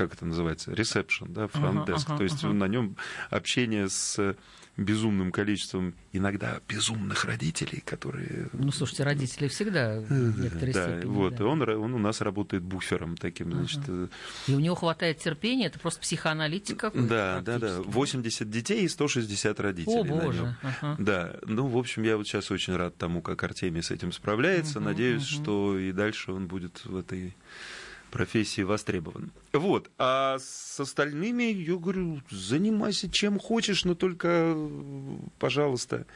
как 0.00 0.14
это 0.14 0.24
называется, 0.24 0.72
ресепшн, 0.72 1.26
да, 1.32 1.46
фронт-деск. 1.48 2.08
ага, 2.08 2.18
То 2.18 2.24
есть 2.24 2.42
ага. 2.44 2.52
на 2.54 2.64
нем 2.68 2.96
общение 3.30 3.88
с 3.88 4.34
безумным 4.76 5.30
количеством 5.30 5.94
иногда 6.12 6.60
безумных 6.66 7.26
родителей, 7.26 7.82
которые 7.84 8.48
Ну, 8.54 8.72
слушайте, 8.72 9.02
родители 9.04 9.48
всегда 9.48 10.00
в 10.00 10.10
некоторой 10.40 10.72
да, 10.72 10.84
степени. 10.88 11.10
вот, 11.10 11.34
да. 11.36 11.44
и 11.44 11.46
он, 11.46 11.62
он 11.68 11.94
у 11.94 11.98
нас 11.98 12.22
работает 12.22 12.62
буфером 12.62 13.16
таким, 13.18 13.52
значит, 13.52 13.80
э, 13.88 14.08
И 14.46 14.54
у 14.54 14.60
него 14.60 14.74
хватает 14.76 15.18
терпения, 15.18 15.66
это 15.66 15.78
просто 15.78 16.00
психоаналитик 16.00 16.78
какой-то. 16.78 17.06
да, 17.06 17.40
да, 17.42 17.58
да, 17.58 17.66
практически. 17.74 17.94
80 17.94 18.50
детей 18.50 18.84
и 18.84 18.88
160 18.88 19.60
родителей. 19.60 20.00
О, 20.00 20.04
боже. 20.04 20.56
ага. 20.62 20.96
Да, 20.98 21.36
ну, 21.44 21.66
в 21.66 21.76
общем, 21.76 22.02
я 22.04 22.16
вот 22.16 22.26
сейчас 22.26 22.50
очень 22.50 22.74
рад 22.74 22.96
тому, 22.96 23.20
как 23.20 23.42
Артемий 23.42 23.82
с 23.82 23.90
этим 23.90 24.12
справляется. 24.12 24.78
Мгм, 24.80 24.88
Надеюсь, 24.88 25.30
мгм. 25.30 25.42
что 25.42 25.78
и 25.78 25.92
дальше 25.92 26.32
он 26.32 26.46
будет 26.46 26.84
в 26.86 26.96
этой 26.96 27.36
профессии 28.10 28.62
востребован. 28.62 29.32
Вот. 29.52 29.90
А 29.98 30.38
с 30.38 30.78
остальными, 30.80 31.44
я 31.44 31.76
говорю, 31.76 32.20
занимайся 32.30 33.10
чем 33.10 33.38
хочешь, 33.38 33.84
но 33.84 33.94
только, 33.94 34.54
пожалуйста, 35.38 36.06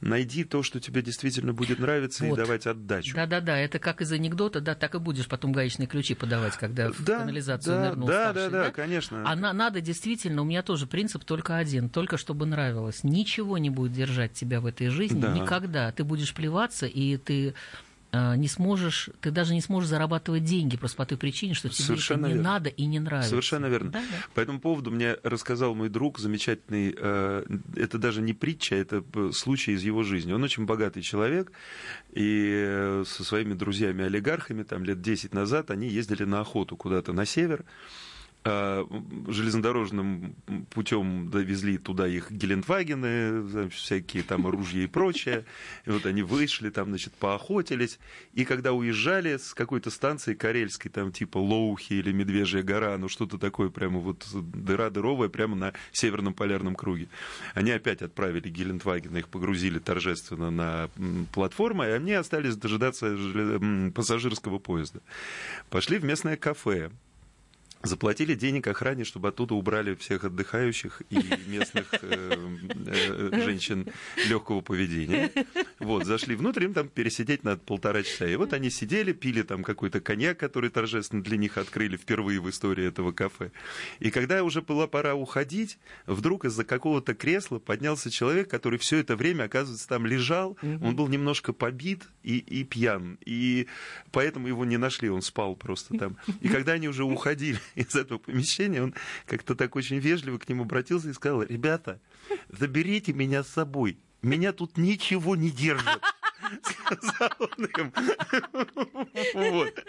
найди 0.00 0.44
то, 0.44 0.62
что 0.62 0.80
тебе 0.80 1.02
действительно 1.02 1.52
будет 1.52 1.78
нравиться, 1.78 2.24
Вот. 2.24 2.34
и 2.34 2.42
давать 2.42 2.66
отдачу. 2.66 3.14
Да-да-да, 3.14 3.58
это 3.58 3.78
как 3.78 4.00
из 4.00 4.10
анекдота, 4.12 4.60
да, 4.60 4.74
так 4.74 4.94
и 4.94 4.98
будешь 4.98 5.26
потом 5.28 5.52
гаечные 5.52 5.86
ключи 5.86 6.14
подавать, 6.14 6.56
когда 6.56 6.90
в 6.90 7.02
да, 7.04 7.18
канализацию 7.20 7.76
да, 7.76 7.88
нырнул 7.90 8.08
да, 8.08 8.30
старший, 8.30 8.50
да, 8.50 8.64
да, 8.64 8.70
конечно. 8.70 9.22
А 9.30 9.36
на- 9.36 9.52
надо 9.52 9.80
действительно, 9.80 10.42
у 10.42 10.44
меня 10.44 10.62
тоже 10.62 10.86
принцип 10.86 11.24
только 11.24 11.56
один, 11.56 11.88
только 11.88 12.16
чтобы 12.16 12.46
нравилось. 12.46 13.04
Ничего 13.04 13.58
не 13.58 13.70
будет 13.70 13.92
держать 13.92 14.32
тебя 14.32 14.60
в 14.60 14.66
этой 14.66 14.88
жизни 14.88 15.20
Да. 15.20 15.32
никогда. 15.32 15.92
Ты 15.92 16.04
будешь 16.04 16.34
плеваться, 16.34 16.86
и 16.86 17.16
ты 17.16 17.50
а, 17.50 17.54
не 18.12 18.48
сможешь, 18.48 19.08
ты 19.20 19.30
даже 19.30 19.54
не 19.54 19.60
сможешь 19.60 19.88
зарабатывать 19.88 20.44
деньги 20.44 20.76
просто 20.76 20.96
по 20.98 21.06
той 21.06 21.16
причине, 21.16 21.54
что 21.54 21.68
тебе 21.68 21.84
Совершенно 21.84 22.26
это 22.26 22.28
не 22.28 22.34
верно. 22.34 22.50
надо 22.50 22.68
и 22.68 22.84
не 22.84 23.00
нравится. 23.00 23.30
Совершенно 23.30 23.66
верно. 23.66 23.90
Да, 23.90 24.00
да. 24.00 24.16
По 24.34 24.40
этому 24.40 24.60
поводу 24.60 24.90
мне 24.90 25.16
рассказал 25.22 25.74
мой 25.74 25.88
друг 25.88 26.18
замечательный, 26.18 26.94
э, 26.96 27.44
это 27.76 27.98
даже 27.98 28.20
не 28.20 28.34
притча, 28.34 28.74
это 28.74 29.02
э, 29.14 29.30
случай 29.32 29.72
из 29.72 29.82
его 29.82 30.02
жизни. 30.02 30.32
Он 30.32 30.42
очень 30.42 30.66
богатый 30.66 31.02
человек, 31.02 31.52
и 32.12 32.52
э, 32.66 33.04
со 33.06 33.24
своими 33.24 33.54
друзьями-олигархами, 33.54 34.62
там 34.62 34.84
лет 34.84 35.00
10 35.00 35.32
назад, 35.34 35.70
они 35.70 35.88
ездили 35.88 36.24
на 36.24 36.40
охоту 36.40 36.76
куда-то 36.76 37.12
на 37.12 37.24
север, 37.24 37.64
железнодорожным 38.44 40.34
путем 40.70 41.30
довезли 41.30 41.78
туда 41.78 42.08
их 42.08 42.30
Гелендвагены, 42.30 43.42
значит, 43.42 43.74
всякие 43.74 44.22
там 44.24 44.46
оружия 44.46 44.84
и 44.84 44.86
прочее. 44.86 45.44
И 45.86 45.90
вот 45.90 46.06
они 46.06 46.22
вышли, 46.22 46.70
там, 46.70 46.88
значит, 46.88 47.12
поохотились. 47.14 48.00
И 48.32 48.44
когда 48.44 48.72
уезжали 48.72 49.36
с 49.36 49.54
какой-то 49.54 49.90
станции 49.90 50.34
карельской, 50.34 50.90
там 50.90 51.12
типа 51.12 51.38
Лоухи 51.38 51.94
или 51.94 52.10
Медвежья 52.10 52.62
гора, 52.62 52.98
ну 52.98 53.08
что-то 53.08 53.38
такое 53.38 53.68
прямо 53.68 54.00
вот 54.00 54.26
дыра 54.34 54.90
дыровая 54.90 55.28
прямо 55.28 55.54
на 55.54 55.72
Северном 55.92 56.34
полярном 56.34 56.74
круге. 56.74 57.08
Они 57.54 57.70
опять 57.70 58.02
отправили 58.02 58.48
Гелендвагены, 58.48 59.18
их 59.18 59.28
погрузили 59.28 59.78
торжественно 59.78 60.50
на 60.50 60.90
платформу, 61.32 61.84
и 61.84 61.90
они 61.90 62.12
остались 62.12 62.56
дожидаться 62.56 63.16
пассажирского 63.94 64.58
поезда. 64.58 65.00
Пошли 65.70 65.98
в 65.98 66.04
местное 66.04 66.36
кафе, 66.36 66.90
Заплатили 67.82 68.34
денег 68.34 68.66
охране, 68.68 69.04
чтобы 69.04 69.28
оттуда 69.28 69.54
убрали 69.54 69.94
всех 69.94 70.24
отдыхающих 70.24 71.02
и 71.10 71.18
местных 71.46 71.86
э, 72.02 72.48
э, 72.86 73.42
женщин 73.44 73.88
легкого 74.28 74.60
поведения. 74.60 75.30
Вот, 75.80 76.06
зашли 76.06 76.36
внутрь, 76.36 76.64
им 76.64 76.74
там 76.74 76.88
пересидеть 76.88 77.42
надо 77.42 77.60
полтора 77.60 78.02
часа. 78.02 78.26
И 78.26 78.36
вот 78.36 78.52
они 78.52 78.70
сидели, 78.70 79.12
пили 79.12 79.42
там 79.42 79.64
какой-то 79.64 80.00
коньяк, 80.00 80.38
который 80.38 80.70
торжественно 80.70 81.22
для 81.22 81.36
них 81.36 81.58
открыли 81.58 81.96
впервые 81.96 82.40
в 82.40 82.48
истории 82.48 82.86
этого 82.86 83.12
кафе. 83.12 83.50
И 83.98 84.10
когда 84.10 84.44
уже 84.44 84.62
была 84.62 84.86
пора 84.86 85.14
уходить, 85.14 85.78
вдруг 86.06 86.44
из-за 86.44 86.64
какого-то 86.64 87.14
кресла 87.14 87.58
поднялся 87.58 88.10
человек, 88.10 88.48
который 88.48 88.78
все 88.78 88.98
это 88.98 89.16
время, 89.16 89.44
оказывается, 89.44 89.88
там 89.88 90.06
лежал. 90.06 90.56
Он 90.62 90.94
был 90.94 91.08
немножко 91.08 91.52
побит 91.52 92.04
и, 92.22 92.38
и 92.38 92.64
пьян. 92.64 93.18
И 93.24 93.66
поэтому 94.12 94.46
его 94.46 94.64
не 94.64 94.76
нашли, 94.76 95.10
он 95.10 95.22
спал 95.22 95.56
просто 95.56 95.98
там. 95.98 96.16
И 96.40 96.48
когда 96.48 96.72
они 96.72 96.88
уже 96.88 97.04
уходили, 97.04 97.58
из 97.74 97.94
этого 97.94 98.18
помещения, 98.18 98.82
он 98.82 98.94
как-то 99.26 99.54
так 99.54 99.76
очень 99.76 99.98
вежливо 99.98 100.38
к 100.38 100.48
ним 100.48 100.62
обратился 100.62 101.10
и 101.10 101.12
сказал, 101.12 101.42
ребята, 101.42 102.00
заберите 102.48 103.12
меня 103.12 103.42
с 103.42 103.48
собой, 103.48 103.98
меня 104.22 104.52
тут 104.52 104.76
ничего 104.76 105.36
не 105.36 105.50
держит. 105.50 106.00
Вот. 109.34 109.84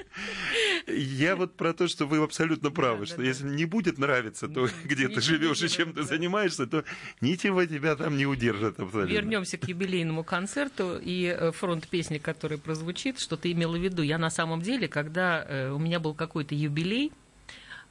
Я 0.87 1.35
вот 1.35 1.55
про 1.55 1.73
то, 1.73 1.87
что 1.87 2.05
вы 2.05 2.23
абсолютно 2.23 2.71
правы, 2.71 3.05
что 3.05 3.21
если 3.21 3.47
не 3.49 3.65
будет 3.65 3.97
нравиться 3.97 4.47
то, 4.47 4.69
где 4.85 5.07
ты 5.07 5.21
живешь 5.21 5.61
и 5.61 5.69
чем 5.69 5.93
ты 5.93 6.03
занимаешься, 6.03 6.65
то 6.67 6.83
ничего 7.21 7.65
тебя 7.65 7.95
там 7.95 8.17
не 8.17 8.25
удержит 8.25 8.79
абсолютно. 8.79 9.13
Вернемся 9.13 9.57
к 9.57 9.67
юбилейному 9.67 10.23
концерту 10.23 10.97
и 11.01 11.25
э, 11.25 11.51
фронт 11.51 11.87
песни, 11.87 12.17
который 12.17 12.57
прозвучит, 12.57 13.19
что 13.19 13.35
ты 13.37 13.51
имела 13.51 13.77
в 13.77 13.81
виду. 13.81 14.01
Я 14.01 14.17
на 14.17 14.29
самом 14.29 14.61
деле, 14.61 14.87
когда 14.87 15.43
э, 15.43 15.71
у 15.71 15.79
меня 15.79 15.99
был 15.99 16.13
какой-то 16.13 16.55
юбилей, 16.55 17.11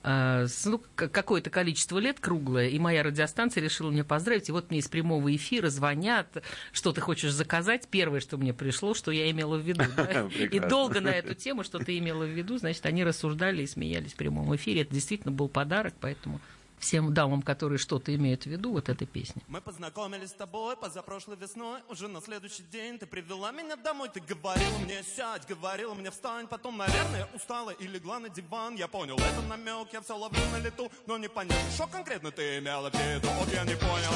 ну, 0.05 0.83
какое-то 0.95 1.51
количество 1.51 1.99
лет 1.99 2.19
круглое, 2.19 2.69
и 2.69 2.79
моя 2.79 3.03
радиостанция 3.03 3.63
решила 3.63 3.91
меня 3.91 4.05
поздравить. 4.05 4.49
И 4.49 4.53
вот 4.53 4.71
мне 4.71 4.81
из 4.81 4.89
прямого 4.89 5.35
эфира 5.35 5.69
звонят, 5.69 6.43
что 6.73 6.93
ты 6.93 7.01
хочешь 7.01 7.33
заказать. 7.33 7.89
Первое, 7.89 8.21
что 8.21 8.37
мне 8.37 8.53
пришло, 8.53 8.95
что 8.95 9.11
я 9.11 9.31
имела 9.31 9.57
в 9.57 9.61
виду. 9.61 9.85
Да? 9.97 10.29
И 10.39 10.59
долго 10.59 11.01
на 11.01 11.11
эту 11.11 11.35
тему, 11.35 11.63
что 11.63 11.79
ты 11.79 11.99
имела 11.99 12.25
в 12.25 12.29
виду, 12.29 12.59
значит, 12.59 12.85
они 12.87 13.05
рассуждали 13.05 13.63
и 13.63 13.67
смеялись 13.67 14.13
в 14.13 14.17
прямом 14.17 14.55
эфире. 14.57 14.83
Это 14.83 14.95
действительно 14.95 15.33
был 15.33 15.49
подарок, 15.49 15.95
поэтому 16.01 16.41
всем 16.83 17.15
дамам, 17.15 17.43
которые 17.43 17.79
что-то 17.79 18.15
имеют 18.15 18.43
в 18.43 18.47
виду, 18.47 18.73
вот 18.73 18.89
эта 18.89 19.07
песня. 19.07 19.41
Мы 19.49 19.61
познакомились 19.61 20.31
с 20.31 20.35
тобой 20.35 20.77
позапрошлой 20.77 21.37
весной, 21.37 21.81
уже 21.89 22.09
на 22.09 22.21
следующий 22.21 22.65
день 22.65 22.99
ты 22.99 23.07
привела 23.07 23.53
меня 23.53 23.77
домой, 23.77 24.11
ты 24.13 24.21
говорила 24.21 24.79
мне 24.79 25.03
сядь, 25.03 25.47
говорила 25.47 25.95
мне 25.95 26.11
встань, 26.11 26.47
потом, 26.49 26.77
наверное, 26.77 27.29
устала 27.35 27.71
и 27.71 27.87
легла 27.87 28.19
на 28.19 28.29
диван, 28.29 28.75
я 28.75 28.89
понял, 28.89 29.17
это 29.17 29.43
намек, 29.49 29.93
я 29.93 30.01
все 30.01 30.17
ловлю 30.17 30.41
на 30.53 30.59
лету, 30.59 30.91
но 31.07 31.17
не 31.17 31.29
понятно, 31.29 31.71
что 31.73 31.87
конкретно 31.87 32.33
ты 32.33 32.59
имела 32.59 32.91
в 32.91 32.95
виду, 32.95 33.29
вот 33.39 33.53
я 33.53 33.65
не 33.65 33.77
понял. 33.77 34.13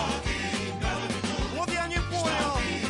Вот 1.57 1.71
я 1.71 1.87
не 1.87 1.97
понял. 1.97 2.86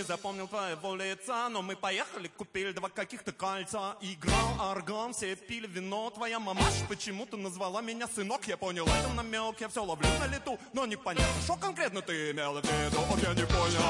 Не 0.00 0.06
запомнил 0.06 0.48
твоего 0.48 0.94
лица 0.94 1.48
Но 1.50 1.60
мы 1.60 1.76
поехали, 1.76 2.28
купили 2.28 2.72
два 2.72 2.88
каких-то 2.88 3.32
кольца. 3.32 3.96
Играл 4.00 4.70
орган, 4.70 5.12
все 5.12 5.36
пили 5.36 5.66
вино. 5.66 6.10
Твоя 6.10 6.38
мамаша 6.38 6.86
почему-то 6.88 7.36
назвала 7.36 7.82
меня 7.82 8.08
сынок 8.08 8.46
Я 8.46 8.56
понял, 8.56 8.86
это 8.86 9.12
намек, 9.14 9.60
я 9.60 9.68
все 9.68 9.84
ловлю 9.84 10.08
на 10.18 10.26
лету 10.26 10.58
Но 10.72 10.86
непонятно, 10.86 11.42
что 11.44 11.56
конкретно 11.56 12.00
ты 12.00 12.30
имела 12.30 12.62
в 12.62 12.64
виду. 12.64 13.00
Вот 13.00 13.22
я 13.22 13.34
не 13.34 13.46
понял. 13.46 13.80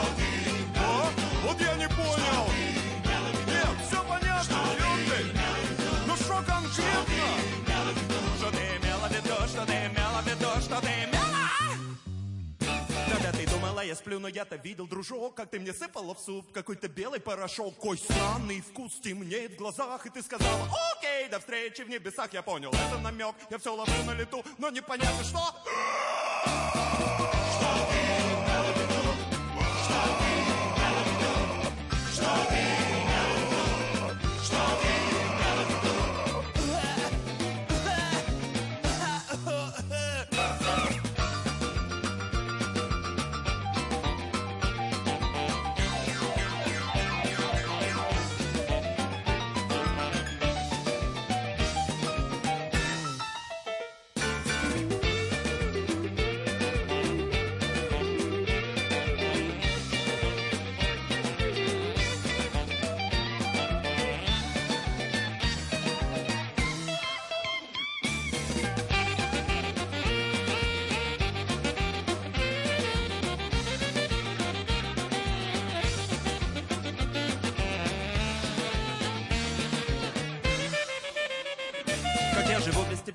О, 0.76 1.10
вот 1.44 1.60
я 1.60 1.74
не 1.76 1.88
понял. 1.88 2.46
Нет, 3.46 3.86
все 3.86 4.02
понятно, 4.02 4.56
ты. 5.08 6.06
Ну 6.06 6.16
что 6.16 6.42
конкретно? 6.44 7.19
Я 13.90 13.96
сплю, 13.96 14.20
но 14.20 14.28
я-то 14.28 14.54
видел, 14.54 14.86
дружок, 14.86 15.34
как 15.34 15.50
ты 15.50 15.58
мне 15.58 15.72
сыпала 15.72 16.14
в 16.14 16.20
суп 16.20 16.52
какой-то 16.52 16.86
белый 16.86 17.18
порошок. 17.18 17.74
Кой 17.76 17.98
странный 17.98 18.60
вкус 18.60 18.94
темнеет 19.00 19.54
в 19.54 19.56
глазах, 19.56 20.06
и 20.06 20.10
ты 20.10 20.22
сказала, 20.22 20.68
окей, 20.96 21.28
до 21.28 21.40
встречи 21.40 21.82
в 21.82 21.88
небесах. 21.88 22.32
Я 22.32 22.42
понял, 22.42 22.70
это 22.70 22.98
намек, 22.98 23.34
я 23.50 23.58
все 23.58 23.74
ловлю 23.74 24.04
на 24.04 24.14
лету, 24.14 24.44
но 24.58 24.70
непонятно 24.70 25.24
что. 25.24 26.89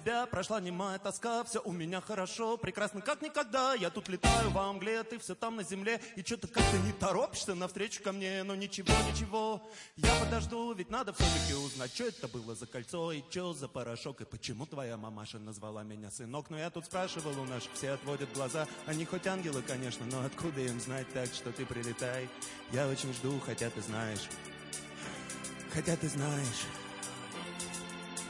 Тебя, 0.06 0.28
прошла 0.28 0.62
немая 0.62 1.00
тоска, 1.00 1.44
все 1.46 1.60
у 1.62 1.72
меня 1.72 2.00
хорошо, 2.00 2.58
прекрасно 2.58 3.02
как 3.02 3.24
никогда. 3.24 3.74
Я 3.74 3.90
тут 3.90 4.08
летаю 4.08 4.52
во 4.52 4.72
мгле, 4.72 5.02
ты 5.02 5.18
все 5.18 5.34
там 5.34 5.56
на 5.56 5.64
земле, 5.64 6.00
и 6.16 6.22
что-то 6.22 6.48
как-то 6.48 6.78
не 6.78 6.92
торопишься 6.92 7.56
навстречу 7.56 8.04
ко 8.04 8.12
мне, 8.12 8.44
но 8.44 8.54
ничего, 8.54 8.94
ничего, 9.12 9.68
я 9.96 10.14
подожду, 10.24 10.72
ведь 10.74 10.92
надо 10.92 11.12
все-таки 11.14 11.56
узнать, 11.56 11.92
что 11.96 12.04
это 12.04 12.28
было 12.28 12.54
за 12.54 12.68
кольцо, 12.68 13.12
и 13.14 13.24
что 13.32 13.54
за 13.54 13.68
порошок, 13.68 14.22
и 14.22 14.26
почему 14.26 14.68
твоя 14.68 14.96
мамаша 14.96 15.40
назвала 15.40 15.82
меня 15.82 16.12
сынок. 16.12 16.52
Но 16.52 16.60
я 16.60 16.70
тут 16.70 16.86
спрашивал 16.86 17.40
у 17.42 17.46
наших, 17.46 17.72
все 17.74 17.92
отводят 17.92 18.32
глаза, 18.34 18.68
они 18.86 19.06
хоть 19.06 19.26
ангелы, 19.26 19.64
конечно, 19.64 20.06
но 20.06 20.24
откуда 20.24 20.62
им 20.62 20.80
знать 20.80 21.12
так, 21.14 21.34
что 21.34 21.52
ты 21.52 21.66
прилетай? 21.66 22.30
Я 22.72 22.88
очень 22.88 23.12
жду, 23.12 23.42
хотя 23.44 23.72
ты 23.72 23.82
знаешь, 23.82 24.30
хотя 25.74 25.96
ты 25.96 26.08
знаешь. 26.08 26.85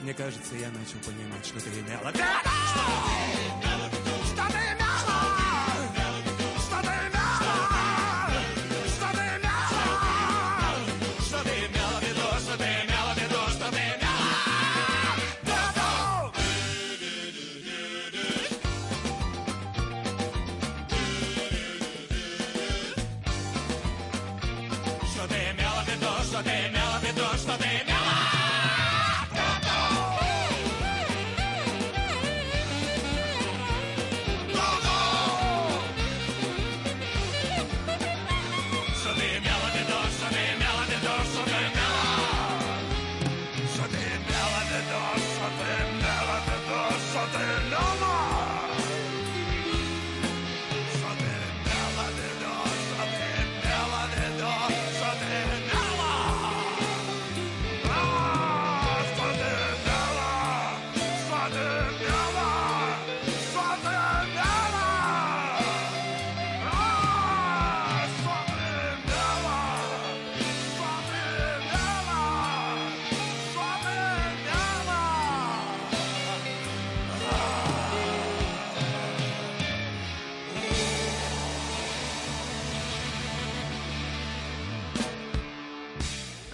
Мне 0.01 0.13
кажется, 0.13 0.55
я 0.55 0.69
начал 0.69 0.99
понимать, 1.05 1.45
что 1.45 1.59
ты 1.59 1.69
имела. 1.69 2.11
Да, 2.11 2.41
да! 2.43 2.51
Что 3.61 3.74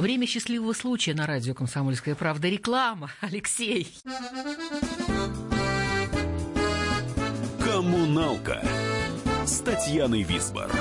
Время 0.02 0.26
счастливого 0.26 0.74
случая 0.74 1.14
на 1.14 1.28
радио 1.28 1.54
«Комсомольская 1.54 2.16
правда». 2.16 2.50
Реклама. 2.50 3.12
Алексей. 3.22 3.88
Коммуналка 7.64 8.64
с 9.46 9.60
Татьяной 9.60 10.24
Висбор. 10.24 10.72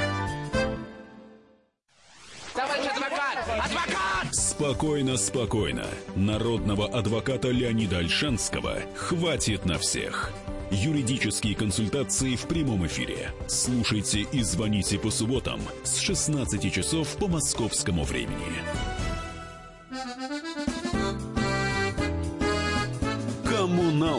Товарищ 2.55 2.87
адвокат! 2.87 3.39
Адвокат! 3.63 4.35
Спокойно, 4.35 5.19
спокойно. 5.19 5.87
Народного 6.17 6.89
адвоката 6.89 7.51
Леонида 7.51 7.99
Альшанского 7.99 8.79
хватит 8.97 9.67
на 9.67 9.77
всех. 9.77 10.33
Юридические 10.71 11.55
консультации 11.57 12.37
в 12.37 12.47
прямом 12.47 12.87
эфире. 12.87 13.33
Слушайте 13.49 14.21
и 14.21 14.41
звоните 14.41 14.99
по 14.99 15.11
субботам 15.11 15.61
с 15.83 15.99
16 15.99 16.73
часов 16.73 17.17
по 17.17 17.29
московскому 17.29 18.05
времени. 18.05 18.63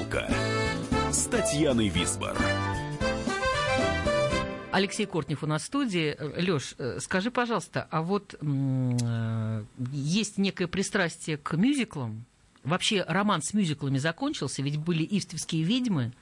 Коммуналка 0.02 0.28
с 1.12 1.26
Татьяной 1.26 1.90
Висбор. 1.90 2.36
Алексей 4.72 5.06
Кортнев 5.06 5.44
у 5.44 5.48
нас 5.48 5.64
в 5.64 5.66
студии. 5.66 6.16
Лёш, 6.40 6.76
э, 6.78 7.00
скажи, 7.02 7.30
пожалуйста, 7.30 7.88
а 7.92 8.02
вот 8.02 8.36
э, 8.40 9.64
есть 9.92 10.38
некое 10.38 10.68
пристрастие 10.68 11.38
к 11.38 11.56
мюзиклам? 11.56 12.26
Вообще 12.64 13.04
роман 13.08 13.42
с 13.42 13.54
мюзиклами 13.54 13.98
закончился, 13.98 14.62
ведь 14.62 14.78
были 14.78 15.06
«Ивстевские 15.10 15.64
ведьмы». 15.64 16.14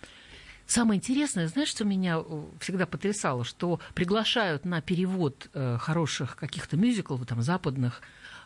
Самое 0.66 0.98
интересное, 0.98 1.48
знаешь, 1.48 1.70
что 1.70 1.86
меня 1.86 2.20
э, 2.20 2.44
всегда 2.60 2.86
потрясало, 2.86 3.44
что 3.44 3.80
приглашают 3.94 4.66
на 4.66 4.82
перевод 4.82 5.50
хороших 5.54 6.36
каких-то 6.36 6.76
мюзиклов, 6.76 7.26
там, 7.28 7.42
западных, 7.42 8.02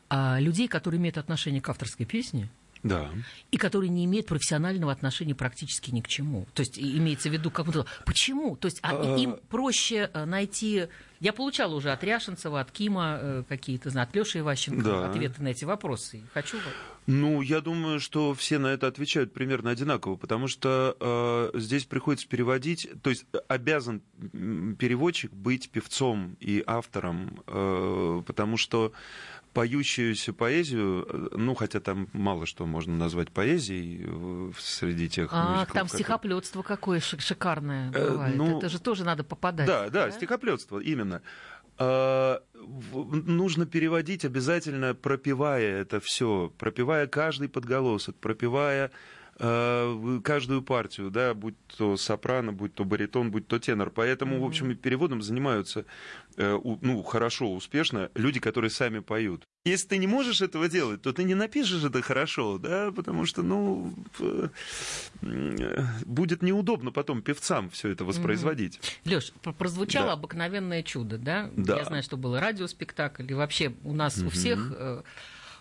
а, 0.09 0.39
людей, 0.39 0.67
которые 0.67 0.99
имеют 0.99 1.17
отношение 1.17 1.61
к 1.61 1.69
авторской 1.69 2.05
песне, 2.05 2.49
Да. 2.83 3.09
и 3.51 3.57
которые 3.57 3.89
не 3.89 4.05
имеют 4.05 4.27
профессионального 4.27 4.91
отношения 4.91 5.33
практически 5.33 5.91
ни 5.91 6.01
к 6.01 6.07
чему. 6.07 6.45
То 6.53 6.61
есть 6.61 6.77
имеется 6.77 7.29
в 7.29 7.33
виду 7.33 7.49
как 7.49 7.65
будто... 7.65 7.85
Почему? 8.05 8.55
То 8.57 8.67
есть 8.67 8.79
а, 8.81 8.91
А- 8.91 9.17
им 9.17 9.37
проще 9.49 10.09
э, 10.13 10.25
найти... 10.25 10.87
Я 11.19 11.31
получала 11.31 11.73
уже 11.75 11.91
от 11.91 12.03
Ряшенцева, 12.03 12.59
от 12.59 12.71
Кима 12.71 13.17
э, 13.21 13.43
какие-то, 13.47 13.89
от 14.01 14.13
Леши 14.15 14.39
Иващенко 14.39 14.83
Да. 14.83 15.09
ответы 15.09 15.41
на 15.41 15.49
эти 15.49 15.63
вопросы. 15.63 16.21
Хочу... 16.33 16.57
Ну, 17.05 17.41
я 17.41 17.59
думаю, 17.61 17.99
что 17.99 18.33
все 18.33 18.59
на 18.59 18.67
это 18.67 18.87
отвечают 18.87 19.33
примерно 19.33 19.69
одинаково, 19.71 20.15
потому 20.15 20.47
что 20.47 20.95
э, 20.99 21.59
здесь 21.59 21.85
приходится 21.85 22.27
переводить, 22.27 22.89
то 23.01 23.09
есть 23.09 23.25
обязан 23.49 24.01
переводчик 24.77 25.31
быть 25.33 25.69
певцом 25.69 26.37
и 26.39 26.63
автором, 26.65 27.41
э, 27.47 28.21
потому 28.25 28.55
что 28.57 28.93
поющуюся 29.53 30.33
поэзию, 30.33 31.05
э, 31.07 31.27
ну, 31.37 31.53
хотя 31.55 31.79
там 31.79 32.07
мало 32.13 32.45
что 32.45 32.65
можно 32.65 32.95
назвать 32.95 33.29
поэзией 33.31 34.03
э, 34.05 34.51
среди 34.59 35.07
тех 35.09 35.29
А, 35.31 35.53
мюзиклов, 35.55 35.73
там 35.73 35.87
стихоплетство 35.87 36.61
какое 36.63 36.99
шик- 36.99 37.21
шикарное 37.21 37.91
Э, 37.93 38.09
бывает. 38.11 38.35
ну, 38.35 38.57
Это 38.57 38.69
же 38.69 38.79
тоже 38.79 39.03
надо 39.03 39.23
попадать. 39.23 39.67
Да, 39.67 39.89
да, 39.89 40.11
стихоплетство, 40.11 40.79
именно. 40.79 41.21
А, 41.77 42.41
нужно 43.25 43.65
переводить 43.65 44.25
обязательно, 44.25 44.93
пропевая 44.93 45.81
это 45.81 45.99
все, 45.99 46.51
пропевая 46.57 47.07
каждый 47.07 47.49
подголосок, 47.49 48.15
пропевая 48.17 48.87
э, 48.87 48.91
каждую 49.37 50.61
партию, 50.61 51.09
да, 51.09 51.33
будь 51.33 51.55
то 51.77 51.97
сопрано, 51.97 52.53
будь 52.53 52.73
то 52.73 52.85
баритон, 52.85 53.31
будь 53.31 53.47
то 53.47 53.59
тенор. 53.59 53.89
Поэтому, 53.89 54.39
в 54.39 54.45
общем, 54.45 54.71
и 54.71 54.75
переводом 54.75 55.21
занимаются 55.21 55.85
э, 56.37 56.59
ну, 56.81 57.03
хорошо, 57.03 57.53
успешно 57.53 58.09
люди, 58.15 58.39
которые 58.39 58.69
сами 58.69 58.99
поют. 58.99 59.43
Если 59.65 59.87
ты 59.87 59.97
не 59.97 60.07
можешь 60.07 60.41
этого 60.41 60.67
делать, 60.69 61.01
то 61.01 61.13
ты 61.13 61.23
не 61.23 61.35
напишешь 61.35 61.83
это 61.83 62.01
хорошо, 62.01 62.57
да, 62.57 62.91
потому 62.91 63.25
что, 63.25 63.41
ну, 63.43 63.93
э, 64.19 64.49
э, 65.21 65.83
будет 66.05 66.41
неудобно 66.41 66.91
потом 66.91 67.21
певцам 67.21 67.69
все 67.69 67.89
это 67.89 68.05
воспроизводить. 68.05 68.79
Леш, 69.05 69.31
прозвучало 69.57 70.07
Да. 70.07 70.13
обыкновенное 70.13 70.83
чудо, 70.83 71.17
да? 71.17 71.49
Да. 71.55 71.77
Я 71.77 71.85
знаю, 71.85 72.03
что 72.03 72.17
было 72.17 72.39
радиоспектакль, 72.39 73.31
и 73.31 73.33
вообще 73.33 73.73
у 73.83 73.93
нас 73.93 74.17
у 74.19 74.29
всех 74.29 74.71
э, 74.75 75.01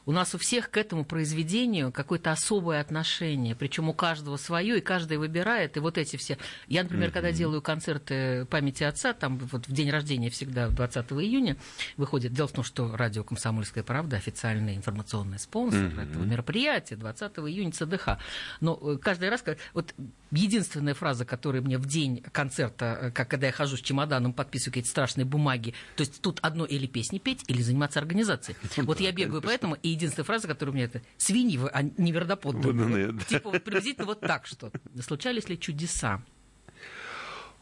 у 0.06 0.12
нас 0.12 0.34
у 0.34 0.38
всех 0.38 0.70
к 0.70 0.76
этому 0.76 1.04
произведению 1.04 1.92
какое-то 1.92 2.32
особое 2.32 2.80
отношение, 2.80 3.54
причем 3.54 3.88
у 3.88 3.94
каждого 3.94 4.36
свое, 4.36 4.78
и 4.78 4.80
каждый 4.80 5.18
выбирает, 5.18 5.76
и 5.76 5.80
вот 5.80 5.98
эти 5.98 6.16
все. 6.16 6.38
Я, 6.68 6.82
например, 6.82 7.10
когда 7.10 7.32
делаю 7.32 7.62
концерты 7.62 8.44
памяти 8.46 8.84
отца, 8.84 9.12
там 9.12 9.38
вот 9.38 9.66
в 9.66 9.72
день 9.72 9.90
рождения 9.90 10.30
всегда 10.30 10.68
20 10.68 11.12
июня 11.12 11.56
выходит. 11.96 12.32
Дело 12.32 12.48
в 12.48 12.52
том, 12.52 12.64
что 12.64 12.96
радио 12.96 13.24
«Комсомольская 13.24 13.84
правда» 13.84 14.16
официальный 14.16 14.76
информационный 14.76 15.38
спонсор 15.38 15.86
этого 15.98 16.24
мероприятия 16.24 16.96
20 16.96 17.38
июня 17.38 17.72
ЦДХ. 17.72 18.18
Но 18.60 18.78
э, 18.80 18.98
каждый 18.98 19.28
раз, 19.28 19.44
вот 19.74 19.94
единственная 20.30 20.94
фраза, 20.94 21.24
которая 21.24 21.62
мне 21.62 21.78
в 21.78 21.86
день 21.86 22.22
концерта, 22.32 22.98
э, 23.00 23.10
как 23.10 23.28
когда 23.28 23.46
я 23.46 23.52
хожу 23.52 23.76
с 23.76 23.80
чемоданом, 23.80 24.32
подписываю 24.32 24.72
какие-то 24.72 24.90
страшные 24.90 25.24
бумаги, 25.24 25.74
то 25.96 26.02
есть 26.02 26.20
тут 26.20 26.38
одно 26.42 26.64
или 26.64 26.86
песни 26.86 27.18
петь, 27.18 27.44
или 27.46 27.62
заниматься 27.62 27.98
организацией. 27.98 28.56
Вот 28.82 29.00
я 29.00 29.12
бегаю 29.12 29.40
поэтому, 29.42 29.76
и 29.76 29.91
единственная 29.92 30.24
фраза, 30.24 30.48
которая 30.48 30.72
у 30.72 30.74
меня 30.74 30.86
это 30.86 31.02
«свиньи 31.16 31.56
вы, 31.56 31.68
а 31.68 31.82
не 31.82 32.12
вердоподданные». 32.12 32.72
Подданные, 32.72 33.06
Вот 33.06 33.16
да. 33.16 33.24
Типа 33.24 33.50
вот 33.50 33.62
приблизительно 33.62 34.06
вот 34.06 34.20
так 34.20 34.46
что. 34.46 34.70
Случались 35.00 35.48
ли 35.48 35.58
чудеса? 35.58 36.22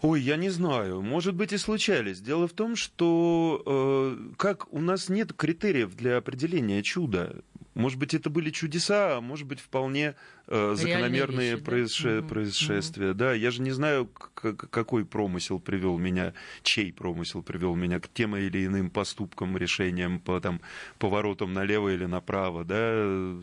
Ой, 0.03 0.23
я 0.23 0.37
не 0.37 0.49
знаю. 0.49 1.03
Может 1.03 1.35
быть 1.35 1.53
и 1.53 1.59
случались. 1.59 2.21
Дело 2.21 2.49
в 2.49 2.53
том, 2.53 2.75
что 2.75 3.63
э, 3.67 4.33
как 4.39 4.73
у 4.73 4.81
нас 4.81 5.11
нет 5.11 5.35
критериев 5.35 5.95
для 5.95 6.17
определения 6.17 6.83
чуда. 6.83 7.43
Может 7.75 7.99
быть, 8.01 8.15
это 8.15 8.31
были 8.31 8.51
чудеса, 8.51 9.19
а 9.19 9.21
может 9.21 9.47
быть, 9.47 9.61
вполне 9.61 10.15
э, 10.49 10.75
закономерные 10.77 11.53
вещи, 11.53 11.65
да? 11.65 11.71
происше- 11.71 12.19
Мгм, 12.19 12.29
происшествия. 12.29 13.15
Да, 13.15 13.33
я 13.33 13.51
же 13.53 13.63
не 13.63 13.71
знаю, 13.71 14.07
какой 14.07 15.05
промысел 15.05 15.61
привел 15.61 15.97
меня, 15.97 16.35
чей 16.65 16.93
промысел 16.93 17.43
привел 17.43 17.77
меня 17.77 18.01
к 18.01 18.09
тем 18.13 18.37
или 18.37 18.67
иным 18.67 18.91
поступкам, 18.91 19.57
решениям, 19.57 20.19
по 20.19 20.41
там, 20.41 20.61
поворотам 20.99 21.53
налево 21.53 21.91
или 21.95 22.07
направо. 22.07 22.65
Да. 22.65 23.37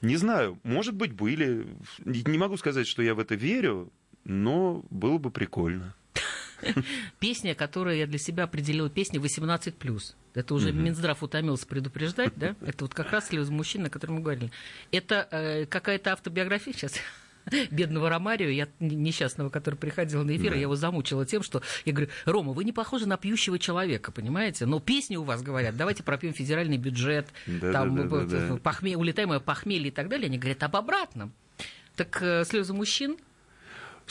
Не 0.00 0.16
знаю. 0.16 0.58
Может 0.64 0.94
быть, 0.96 1.12
были. 1.12 1.66
Не 2.04 2.38
могу 2.38 2.56
сказать, 2.56 2.88
что 2.88 3.02
я 3.02 3.14
в 3.14 3.20
это 3.20 3.36
верю, 3.36 3.92
но 4.24 4.84
было 4.90 5.18
бы 5.18 5.30
прикольно. 5.30 5.94
Песня, 7.20 7.54
которую 7.54 7.96
я 7.96 8.06
для 8.06 8.18
себя 8.18 8.44
определила, 8.44 8.88
песня 8.90 9.20
18+. 9.20 10.00
Это 10.34 10.54
уже 10.54 10.72
Минздрав 10.72 11.22
утомился 11.22 11.66
предупреждать, 11.66 12.32
да? 12.36 12.54
Это 12.66 12.84
вот 12.84 12.94
как 12.94 13.12
раз 13.12 13.28
слезы 13.28 13.52
мужчин, 13.52 13.84
о 13.86 13.90
котором 13.90 14.16
мы 14.16 14.20
говорили. 14.22 14.50
Это 14.90 15.28
э, 15.30 15.66
какая-то 15.66 16.12
автобиография 16.12 16.72
сейчас 16.72 16.94
бедного 17.70 18.08
Ромарио, 18.08 18.48
я 18.48 18.68
несчастного, 18.80 19.50
который 19.50 19.74
приходил 19.74 20.24
на 20.24 20.36
эфир, 20.36 20.50
Да. 20.50 20.56
я 20.56 20.62
его 20.62 20.76
замучила 20.76 21.26
тем, 21.26 21.42
что 21.42 21.60
я 21.84 21.92
говорю, 21.92 22.10
Рома, 22.24 22.52
вы 22.52 22.64
не 22.64 22.72
похожи 22.72 23.06
на 23.06 23.16
пьющего 23.16 23.58
человека, 23.58 24.12
понимаете? 24.12 24.64
Но 24.64 24.78
песни 24.80 25.16
у 25.16 25.24
вас 25.24 25.42
говорят, 25.42 25.76
давайте 25.76 26.02
пропьем 26.02 26.32
федеральный 26.32 26.76
бюджет, 26.78 27.26
Да, 27.46 27.72
там 27.72 27.96
да, 27.96 28.02
да, 28.04 28.08
вот, 28.08 28.28
да, 28.28 28.48
да. 28.48 28.54
похме- 28.56 28.94
улетаемое 28.96 29.40
похмелье 29.40 29.88
и 29.88 29.90
так 29.90 30.08
далее. 30.08 30.26
Они 30.28 30.38
говорят 30.38 30.62
об 30.62 30.76
обратном. 30.76 31.32
Так 31.96 32.22
э, 32.22 32.44
слезы 32.46 32.72
мужчин 32.72 33.16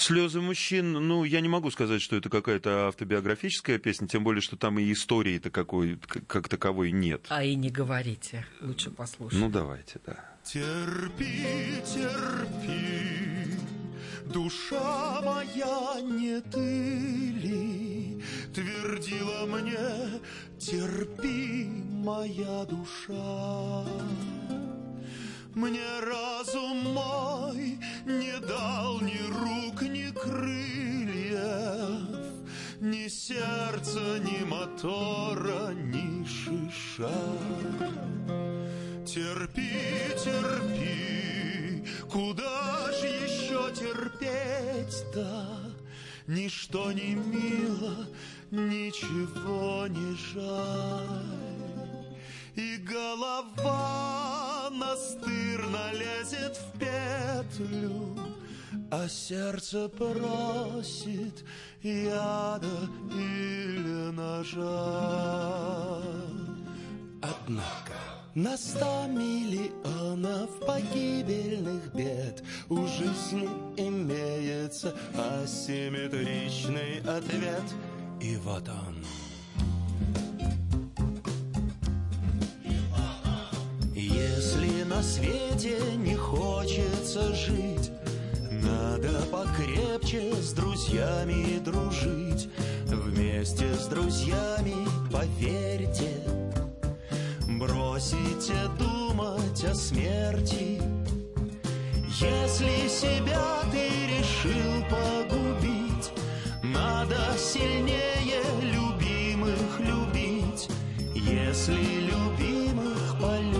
Слезы 0.01 0.41
мужчин, 0.41 0.93
ну, 0.93 1.23
я 1.23 1.41
не 1.41 1.47
могу 1.47 1.69
сказать, 1.69 2.01
что 2.01 2.15
это 2.15 2.27
какая-то 2.27 2.87
автобиографическая 2.87 3.77
песня, 3.77 4.07
тем 4.07 4.23
более, 4.23 4.41
что 4.41 4.57
там 4.57 4.79
и 4.79 4.91
истории-то 4.91 5.51
какой, 5.51 5.99
как 6.25 6.49
таковой 6.49 6.91
нет. 6.91 7.27
А 7.29 7.43
и 7.43 7.53
не 7.53 7.69
говорите. 7.69 8.47
Лучше 8.61 8.89
послушать. 8.89 9.39
Ну, 9.39 9.47
давайте, 9.47 9.99
да. 10.03 10.17
Терпи, 10.43 11.83
терпи, 11.85 13.59
душа 14.25 15.21
моя, 15.21 16.01
не 16.01 16.41
ты 16.41 17.31
ли 17.39 18.23
Твердила 18.55 19.45
мне, 19.45 20.19
терпи, 20.57 21.67
моя 22.03 22.65
душа 22.65 23.85
Мне 25.53 25.99
разум 25.99 26.93
мой 26.93 27.77
не 28.05 28.39
дал 28.39 29.01
ни 29.01 29.19
рук, 29.27 29.81
ни 29.81 30.09
крыльев 30.11 31.41
Ни 32.79 33.09
сердца, 33.09 34.19
ни 34.19 34.43
мотора, 34.45 35.73
ни 35.73 36.25
шиша 36.25 37.11
Терпи, 39.05 39.71
терпи, 40.23 41.85
куда 42.09 42.91
ж 42.93 43.03
еще 43.03 43.73
терпеть-то? 43.73 45.59
Ничто 46.27 46.93
не 46.93 47.15
мило, 47.15 48.07
ничего 48.51 49.87
не 49.87 50.15
жаль. 50.15 51.60
И 52.61 52.77
голова 52.77 54.69
настырно 54.69 55.91
лезет 55.93 56.55
в 56.57 56.77
петлю, 56.77 58.15
а 58.91 59.07
сердце 59.09 59.89
просит 59.89 61.43
яда 61.81 62.77
или 63.15 64.11
ножа. 64.11 66.03
Однако 67.23 67.93
на 68.35 68.55
сто 68.57 69.07
миллионов 69.07 70.59
погибельных 70.59 71.93
бед 71.95 72.43
У 72.69 72.85
жизни 72.85 73.49
имеется 73.75 74.95
асимметричный 75.15 76.99
ответ 76.99 77.63
И 78.21 78.35
вот 78.37 78.69
он 78.69 79.03
на 85.01 85.07
свете 85.07 85.79
не 85.97 86.15
хочется 86.15 87.33
жить. 87.33 87.91
Надо 88.51 89.09
покрепче 89.31 90.31
с 90.35 90.53
друзьями 90.53 91.57
дружить. 91.57 92.47
Вместе 92.85 93.73
с 93.73 93.87
друзьями, 93.87 94.75
поверьте 95.11 96.11
Бросите 97.47 98.53
думать 98.77 99.63
о 99.63 99.73
смерти. 99.73 100.79
Если 102.19 102.87
себя 102.87 103.61
ты 103.71 103.87
решил 104.19 104.83
погубить 104.87 106.11
Надо 106.61 107.17
сильнее 107.39 108.43
любимых 108.61 109.79
любить. 109.79 110.69
Если 111.15 111.73
любимых 112.11 113.19
полюбишь 113.19 113.50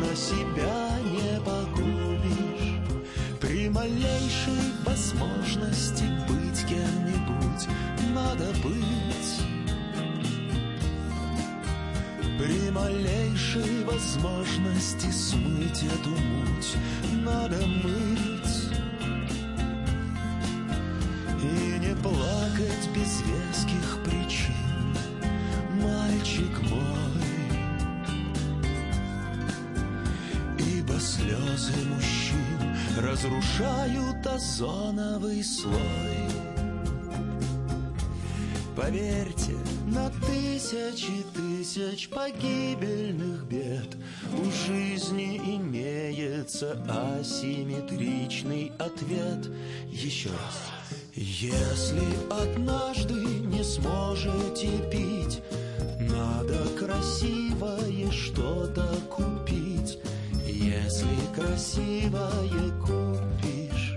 Точно 0.00 0.16
себя 0.16 0.98
не 1.04 1.40
погубишь. 1.40 2.80
При 3.40 3.68
малейшей 3.68 4.72
возможности 4.84 6.04
быть 6.28 6.64
кем-нибудь 6.66 7.68
Надо 8.14 8.46
быть. 8.62 9.40
При 12.38 12.70
малейшей 12.70 13.84
возможности 13.84 15.10
смыть 15.10 15.82
эту 15.82 16.10
муть 16.10 16.76
Надо 17.22 17.58
мыть. 17.66 18.70
И 21.42 21.78
не 21.78 21.94
плакать 21.96 22.88
без 22.94 23.22
веских 23.22 23.98
причин. 24.04 24.54
Мальчик 25.82 26.70
мой 26.70 26.99
слезы 31.00 31.72
мужчин 31.86 32.40
Разрушают 32.98 34.26
озоновый 34.26 35.42
слой. 35.42 36.30
Поверьте, 38.76 39.56
на 39.86 40.10
тысячи 40.26 41.24
тысяч 41.34 42.08
погибельных 42.08 43.44
бед 43.44 43.96
У 44.38 44.50
жизни 44.66 45.36
имеется 45.56 46.78
асимметричный 46.88 48.72
ответ. 48.78 49.50
Еще 49.90 50.30
раз. 50.30 50.70
Если 51.14 52.02
однажды 52.30 53.14
не 53.14 53.62
сможете 53.64 54.68
пить 54.90 55.42
Надо 56.00 56.58
красивое 56.78 58.10
что-то 58.10 58.86
купить 59.10 59.39
Если 60.90 61.06
красивое 61.36 62.72
купишь 62.84 63.96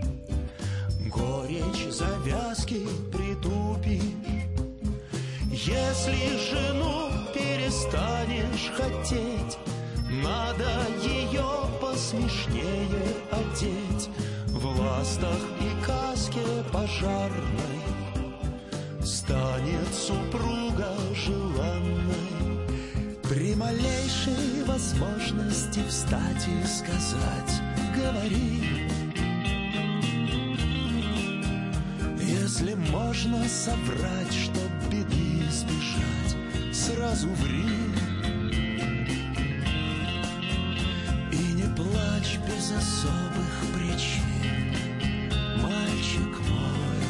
Горечь 1.10 1.92
завязки 1.92 2.86
притупишь. 3.12 4.00
Если 5.50 6.38
жену 6.52 7.10
перестанешь 7.34 8.72
хотеть, 8.78 9.58
надо 10.22 10.70
ее 11.02 11.44
посмешнее 11.82 13.16
одеть. 13.32 14.10
В 14.50 14.64
ластах 14.80 15.42
и 15.62 15.84
каске 15.84 16.46
пожарной 16.72 17.82
Станет 19.04 19.92
супруга 19.96 20.94
желанной 21.16 22.53
При 23.34 23.56
малейшей 23.56 24.64
возможности 24.68 25.82
встать 25.90 26.48
и 26.48 26.68
сказать 26.68 27.62
Говори, 27.96 28.88
Если 32.20 32.76
можно 32.92 33.44
соврать, 33.46 34.32
чтоб 34.32 34.70
беды 34.92 35.48
избежать, 35.50 36.36
сразу 36.76 37.28
ври. 37.30 37.66
И 41.32 41.54
не 41.54 41.76
плачь 41.76 42.38
без 42.48 42.72
особых 42.72 43.54
причин, 43.74 44.76
мальчик 45.60 46.40
мой. 46.50 47.04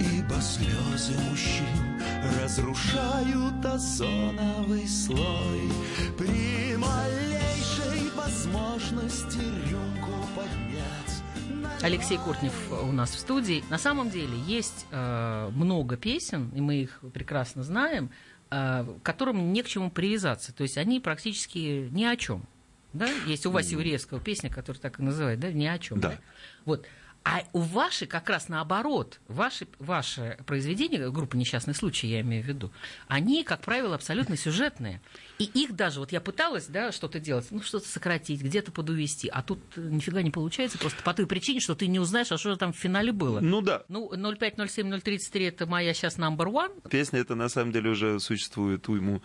Ибо 0.00 0.40
слезы 0.40 1.12
мужчин 1.28 1.95
разрушают 2.42 3.64
озоновый 3.64 4.86
слой. 4.86 5.70
При 6.18 6.76
малейшей 6.76 8.10
возможности 8.14 9.38
рюмку 9.68 10.12
поднять. 10.34 11.82
Алексей 11.82 12.18
Кортнев 12.18 12.54
у 12.70 12.92
нас 12.92 13.10
в 13.10 13.18
студии. 13.18 13.62
На 13.70 13.78
самом 13.78 14.10
деле 14.10 14.38
есть 14.46 14.86
э, 14.90 15.50
много 15.54 15.96
песен, 15.96 16.50
и 16.54 16.60
мы 16.60 16.76
их 16.76 17.00
прекрасно 17.12 17.62
знаем, 17.62 18.10
э, 18.50 18.86
которым 19.02 19.52
не 19.52 19.62
к 19.62 19.66
чему 19.66 19.90
привязаться. 19.90 20.52
То 20.52 20.62
есть 20.62 20.78
они 20.78 21.00
практически 21.00 21.88
ни 21.90 22.04
о 22.04 22.16
чем. 22.16 22.46
Да? 22.92 23.08
Есть 23.26 23.44
у 23.46 23.50
Васи 23.50 23.76
Уревского 23.76 24.20
песня, 24.20 24.48
которая 24.50 24.80
так 24.80 25.00
и 25.00 25.02
называют, 25.02 25.40
да, 25.40 25.52
ни 25.52 25.66
о 25.66 25.78
чем. 25.78 26.00
Да. 26.00 26.18
Вот. 26.64 26.86
А 27.28 27.42
у 27.52 27.58
ваши 27.58 28.06
как 28.06 28.30
раз 28.30 28.48
наоборот, 28.48 29.18
ваши, 29.26 29.66
ваши 29.80 30.38
произведения, 30.46 31.10
группа 31.10 31.36
«Несчастный 31.36 31.74
случай», 31.74 32.06
я 32.06 32.20
имею 32.20 32.44
в 32.44 32.46
виду, 32.46 32.70
они, 33.08 33.42
как 33.42 33.62
правило, 33.62 33.96
абсолютно 33.96 34.36
сюжетные. 34.36 35.00
И 35.40 35.44
их 35.44 35.74
даже, 35.74 35.98
вот 35.98 36.12
я 36.12 36.20
пыталась 36.20 36.66
да, 36.66 36.92
что-то 36.92 37.18
делать, 37.18 37.48
ну, 37.50 37.62
что-то 37.62 37.88
сократить, 37.88 38.42
где-то 38.42 38.70
подувести, 38.70 39.26
а 39.26 39.42
тут 39.42 39.58
нифига 39.76 40.22
не 40.22 40.30
получается, 40.30 40.78
просто 40.78 41.02
по 41.02 41.12
той 41.14 41.26
причине, 41.26 41.58
что 41.58 41.74
ты 41.74 41.88
не 41.88 41.98
узнаешь, 41.98 42.30
а 42.30 42.38
что 42.38 42.50
же 42.50 42.56
там 42.58 42.72
в 42.72 42.76
финале 42.76 43.10
было. 43.10 43.40
Ну 43.40 43.60
да. 43.60 43.82
Ну, 43.88 44.08
05, 44.08 44.70
07, 44.70 45.00
033– 45.00 45.44
это 45.46 45.66
моя 45.66 45.94
сейчас 45.94 46.18
number 46.18 46.46
one. 46.46 46.88
Песня 46.88 47.18
эта 47.18 47.34
на 47.34 47.48
самом 47.48 47.72
деле 47.72 47.90
уже 47.90 48.20
существует 48.20 48.88
уйму 48.88 49.20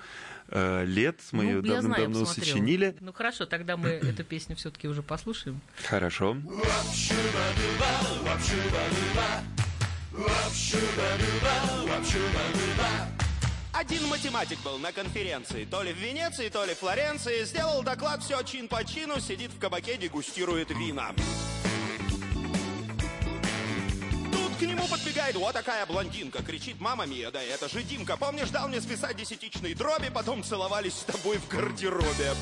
лет. 0.52 1.20
Мы 1.32 1.44
ну, 1.44 1.50
ее 1.50 1.62
давным-давно 1.62 2.26
сочинили. 2.26 2.96
Ну, 3.00 3.14
хорошо, 3.14 3.46
тогда 3.46 3.78
мы 3.78 3.90
эту 3.90 4.24
песню 4.24 4.56
все 4.56 4.70
таки 4.72 4.88
уже 4.88 5.02
послушаем. 5.02 5.62
Хорошо. 5.88 6.38
Один 13.74 14.08
математик 14.08 14.60
был 14.64 14.78
на 14.78 14.92
конференции, 14.92 15.66
то 15.66 15.82
ли 15.82 15.94
в 15.94 15.98
Венеции, 15.98 16.50
то 16.50 16.66
ли 16.66 16.76
в 16.76 16.80
Флоренции, 16.80 17.44
сделал 17.46 17.82
доклад, 17.82 18.22
все 18.22 18.42
чин 18.44 18.68
по 18.68 18.84
чину, 18.84 19.20
сидит 19.20 19.52
в 19.52 19.58
кабаке, 19.58 19.98
дегустирует 19.98 20.70
вина. 20.70 21.14
К 24.62 24.64
нему 24.64 24.88
подбегает. 24.88 25.36
Вот 25.38 25.54
такая 25.54 25.88
блондинка, 25.88 26.44
кричит, 26.44 26.80
мама 26.80 27.08
Мия, 27.08 27.32
да 27.32 27.42
это 27.42 27.68
же 27.68 27.82
Димка, 27.82 28.16
помнишь, 28.16 28.52
дал 28.52 28.68
мне 28.68 28.80
списать 28.80 29.18
десятичные 29.18 29.74
дроби, 29.74 30.12
потом 30.14 30.44
целовались 30.44 30.94
с 30.94 31.04
тобой 31.04 31.40
в 31.40 31.48
гардеробе. 31.48 32.36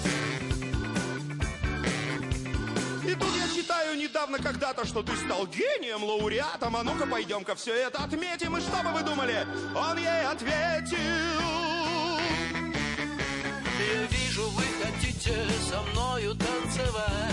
И 3.08 3.16
тут 3.16 3.30
я 3.38 3.48
читаю 3.56 3.98
недавно 3.98 4.38
когда-то, 4.38 4.86
что 4.86 5.02
ты 5.02 5.16
стал 5.16 5.48
гением, 5.48 6.04
лауреатом, 6.04 6.76
а 6.76 6.84
ну-ка 6.84 7.06
пойдем-ка 7.06 7.56
все 7.56 7.74
это 7.74 8.04
отметим, 8.04 8.58
и 8.58 8.60
что 8.60 8.84
бы 8.84 8.90
вы 8.92 9.02
думали? 9.02 9.48
Он 9.74 9.98
ей 9.98 10.26
ответил. 10.26 10.98
Я 13.80 14.06
вижу, 14.10 14.50
вы 14.50 14.64
хотите 14.84 15.48
со 15.72 15.82
мною 15.84 16.36
танцевать 16.36 17.30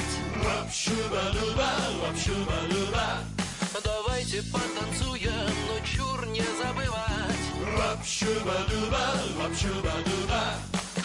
Давайте 3.84 4.42
потанцуем, 4.52 5.50
но 5.68 5.78
чур 5.84 6.26
не 6.26 6.42
забывать. 6.42 7.06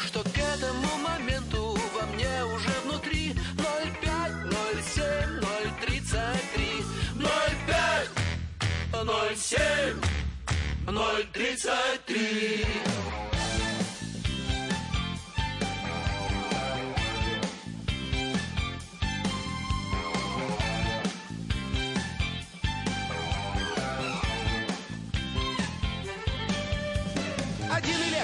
Что 0.05 0.23
к 0.23 0.37
этому 0.37 0.97
моменту 0.97 1.77
во 1.93 2.05
мне 2.07 2.45
уже 2.45 2.69
внутри. 2.85 3.35
05, 3.57 4.31
07, 4.95 5.41
033 5.81 6.83
05, 7.15 8.09
07, 9.35 10.01
033 11.33 12.65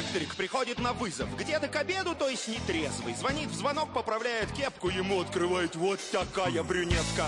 электрик 0.08 0.36
приходит 0.36 0.80
на 0.80 0.94
вызов. 0.94 1.28
Где-то 1.38 1.68
к 1.68 1.76
обеду, 1.76 2.16
то 2.16 2.30
есть 2.30 2.48
нетрезвый. 2.48 3.14
Звонит 3.14 3.50
в 3.50 3.56
звонок, 3.56 3.94
поправляет 3.94 4.52
кепку, 4.52 4.90
ему 4.90 5.22
открывает 5.22 5.76
вот 5.76 6.00
такая 6.12 6.64
брюнетка. 6.64 7.28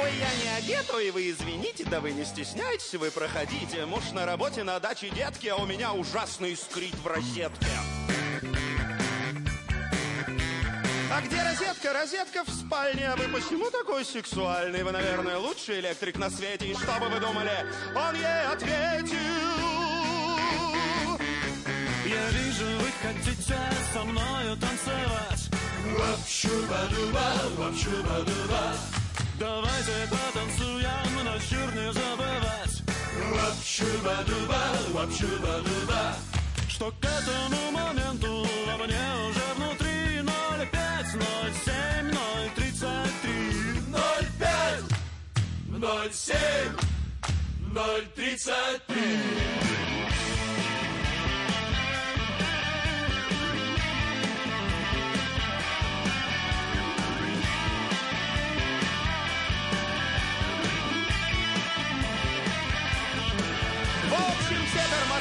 Ой, 0.00 0.10
я 0.18 0.42
не 0.42 0.58
одет, 0.58 0.90
ой, 0.92 1.10
вы 1.10 1.30
извините, 1.30 1.84
да 1.84 2.00
вы 2.00 2.12
не 2.12 2.24
стесняйтесь, 2.24 2.94
вы 2.94 3.10
проходите. 3.10 3.86
Муж 3.86 4.12
на 4.12 4.26
работе 4.26 4.64
на 4.64 4.80
даче 4.80 5.10
детки, 5.10 5.46
а 5.48 5.56
у 5.56 5.66
меня 5.66 5.92
ужасно 5.92 6.46
искрит 6.46 6.94
в 6.94 7.06
розетке. 7.06 7.66
А 11.12 11.20
где 11.22 11.42
розетка? 11.42 11.92
Розетка 11.92 12.44
в 12.44 12.50
спальне. 12.50 13.08
А 13.08 13.16
вы 13.16 13.24
почему 13.28 13.68
такой 13.70 14.04
сексуальный? 14.04 14.84
Вы, 14.84 14.92
наверное, 14.92 15.38
лучший 15.38 15.80
электрик 15.80 16.16
на 16.18 16.30
свете. 16.30 16.66
И 16.66 16.74
что 16.74 17.00
бы 17.00 17.08
вы 17.08 17.18
думали? 17.18 17.50
Он 17.96 18.14
ей 18.14 18.46
ответил. 18.52 19.16
Я 22.06 22.30
вижу, 22.30 22.64
вы 22.78 22.90
хотите 23.02 23.56
со 23.92 24.04
мною 24.04 24.56
танцевать. 24.56 25.50
Давайте 29.38 29.92
потанцуем, 30.10 31.24
но 31.24 31.38
чур 31.38 31.72
не 31.74 31.92
забывать, 31.92 32.82
что 36.68 36.90
к 36.92 37.04
этому 37.04 37.70
моменту 37.72 38.46
во 38.66 38.76
мне 38.84 39.02
уже 39.28 39.54
внутри 39.56 39.69
05, 39.69 39.69
0,7, 41.10 42.12
0,5, 42.12 44.86
0,7, 45.72 46.76
0,33. 47.74 50.09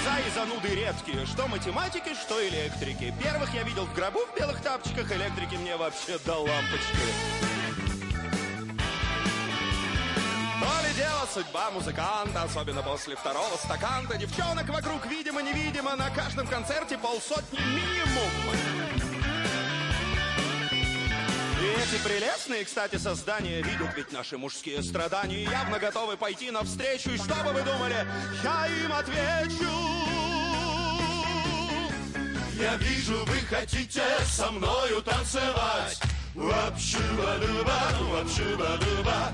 Тормоза 0.10 0.20
и 0.20 0.30
зануды 0.32 0.70
редкие. 0.70 1.26
Что 1.26 1.48
математики, 1.48 2.14
что 2.14 2.48
электрики. 2.48 3.14
Первых 3.22 3.54
я 3.54 3.64
видел 3.64 3.86
в 3.86 3.94
гробу 3.94 4.20
в 4.26 4.38
белых 4.38 4.62
тапочках, 4.62 5.12
электрики 5.12 5.56
мне 5.56 5.76
вообще 5.78 6.18
до 6.26 6.38
лампочки. 6.40 6.98
То 10.62 10.88
ли 10.88 10.94
дело 10.96 11.28
судьба 11.34 11.72
музыканта, 11.72 12.44
особенно 12.44 12.82
после 12.82 13.16
второго 13.16 13.56
стакана. 13.58 14.18
Девчонок 14.18 14.70
вокруг, 14.70 15.06
видимо-невидимо, 15.06 15.96
на 15.96 16.10
каждом 16.10 16.48
концерте 16.48 16.98
полсотни 16.98 17.60
минимум. 17.60 18.99
Эти 21.78 22.04
прелестные, 22.04 22.66
кстати, 22.66 22.98
создания 22.98 23.62
видят 23.62 23.90
ведь 23.96 24.12
наши 24.12 24.38
мужские 24.38 24.82
страдания 24.82 25.44
явно 25.44 25.78
готовы 25.78 26.18
пойти 26.18 26.50
навстречу. 26.50 27.12
И 27.12 27.18
что 27.18 27.36
бы 27.44 27.54
вы 27.54 27.62
думали, 27.62 28.08
я 28.44 28.68
им 28.68 28.92
отвечу. 28.92 29.70
Я 32.60 32.76
вижу, 32.76 33.24
вы 33.26 33.38
хотите 33.50 34.04
со 34.26 34.52
мною 34.52 35.02
танцевать. 35.02 36.02
Вапшу-ба-дуба, 36.36 37.80
вапшу-ба-дуба. 38.02 39.32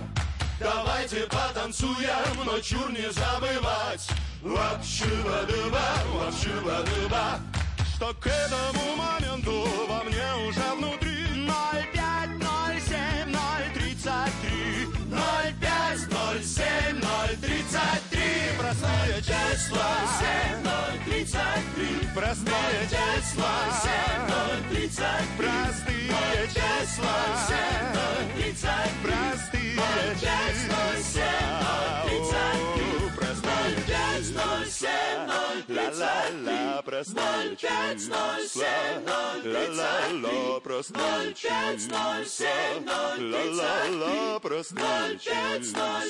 Давайте 0.60 1.28
потанцуем, 1.28 2.46
но 2.46 2.60
чур 2.60 2.92
не 2.92 3.12
забывать. 3.12 4.08
Вапшу-ба-дуба, 4.42 5.86
вапшу-ба-дуба. 6.14 7.40
Что 7.96 8.14
к 8.14 8.28
этому 8.28 8.96
моменту 8.96 9.68
во 9.88 10.04
мне 10.04 10.48
уже 10.48 10.76
внутри 10.76 11.15
05, 11.48 12.40
07, 12.88 13.32
033. 13.74 14.88
05, 15.10 16.08
07, 16.44 17.02
033. 17.42 18.58
Простое 18.58 19.22
число. 19.22 19.86
033. 21.06 22.10
Простое 22.14 22.80
число. 22.90 23.52
033. 24.70 25.26
Простые 25.38 26.48
числа. 26.50 27.16
033. 28.36 28.90
Простые 29.04 30.16
числа. 30.20 30.86
О, 30.88 32.08
Простые 32.08 32.22
числа. 32.22 32.95
Ла-ла-ла, 35.68 36.82
числа. 37.56 38.22
Ла-ла-ла, 39.44 40.60
числа. 41.34 42.24
Ла-ла-ла, 43.20 44.40
простые 44.40 45.18
числа. 45.20 46.02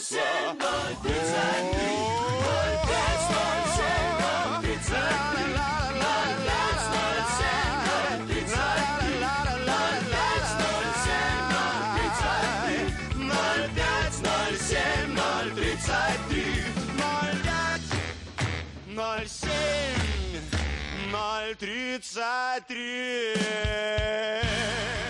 033. 21.54 23.36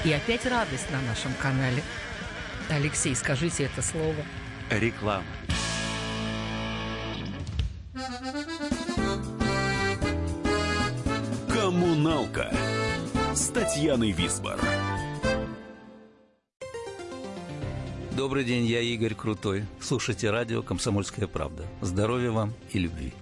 И 0.04 0.12
опять 0.12 0.46
радость 0.46 0.92
на 0.92 1.02
нашем 1.02 1.34
канале. 1.42 1.82
Алексей, 2.70 3.16
скажите 3.16 3.64
это 3.64 3.82
слово. 3.82 4.16
Реклама. 4.70 5.24
Коммуналка 11.50 12.54
с 13.34 13.48
Татьяной 13.48 14.12
Висбор. 14.12 14.60
Добрый 18.12 18.44
день, 18.44 18.66
я 18.66 18.82
Игорь 18.82 19.14
Крутой. 19.14 19.66
Слушайте 19.80 20.32
радио 20.32 20.62
«Комсомольская 20.62 21.28
правда». 21.28 21.66
Здоровья 21.82 22.32
вам 22.32 22.54
и 22.72 22.80
любви. 22.80 23.14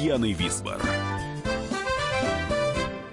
Татьяной 0.00 0.32
Висбор. 0.32 0.80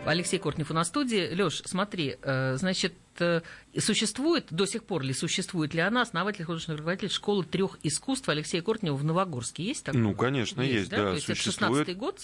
Алексей 0.06 0.40
Кортнев 0.40 0.72
у 0.72 0.74
нас 0.74 0.88
в 0.88 0.90
студии. 0.92 1.36
Леш, 1.36 1.62
смотри, 1.66 2.16
э, 2.22 2.56
значит, 2.56 2.94
э, 3.20 3.42
существует, 3.78 4.46
до 4.52 4.66
сих 4.66 4.86
пор 4.86 5.04
ли 5.04 5.12
существует 5.12 5.74
ли 5.74 5.82
она, 5.82 6.04
основатель, 6.04 6.46
художественный 6.46 6.78
руководитель 6.78 7.10
школы 7.10 7.44
трех 7.44 7.78
искусств 7.84 8.30
Алексея 8.30 8.62
Кортнева 8.62 8.96
в 8.96 9.04
Новогорске? 9.04 9.64
Есть 9.64 9.84
такое? 9.84 10.02
Ну, 10.02 10.16
конечно, 10.16 10.62
есть, 10.62 10.90
да, 10.90 10.96
То 10.96 11.14
есть 11.16 11.30
это 11.30 11.36
существует. 11.38 11.90
16-й 11.90 11.96
год? 11.96 12.22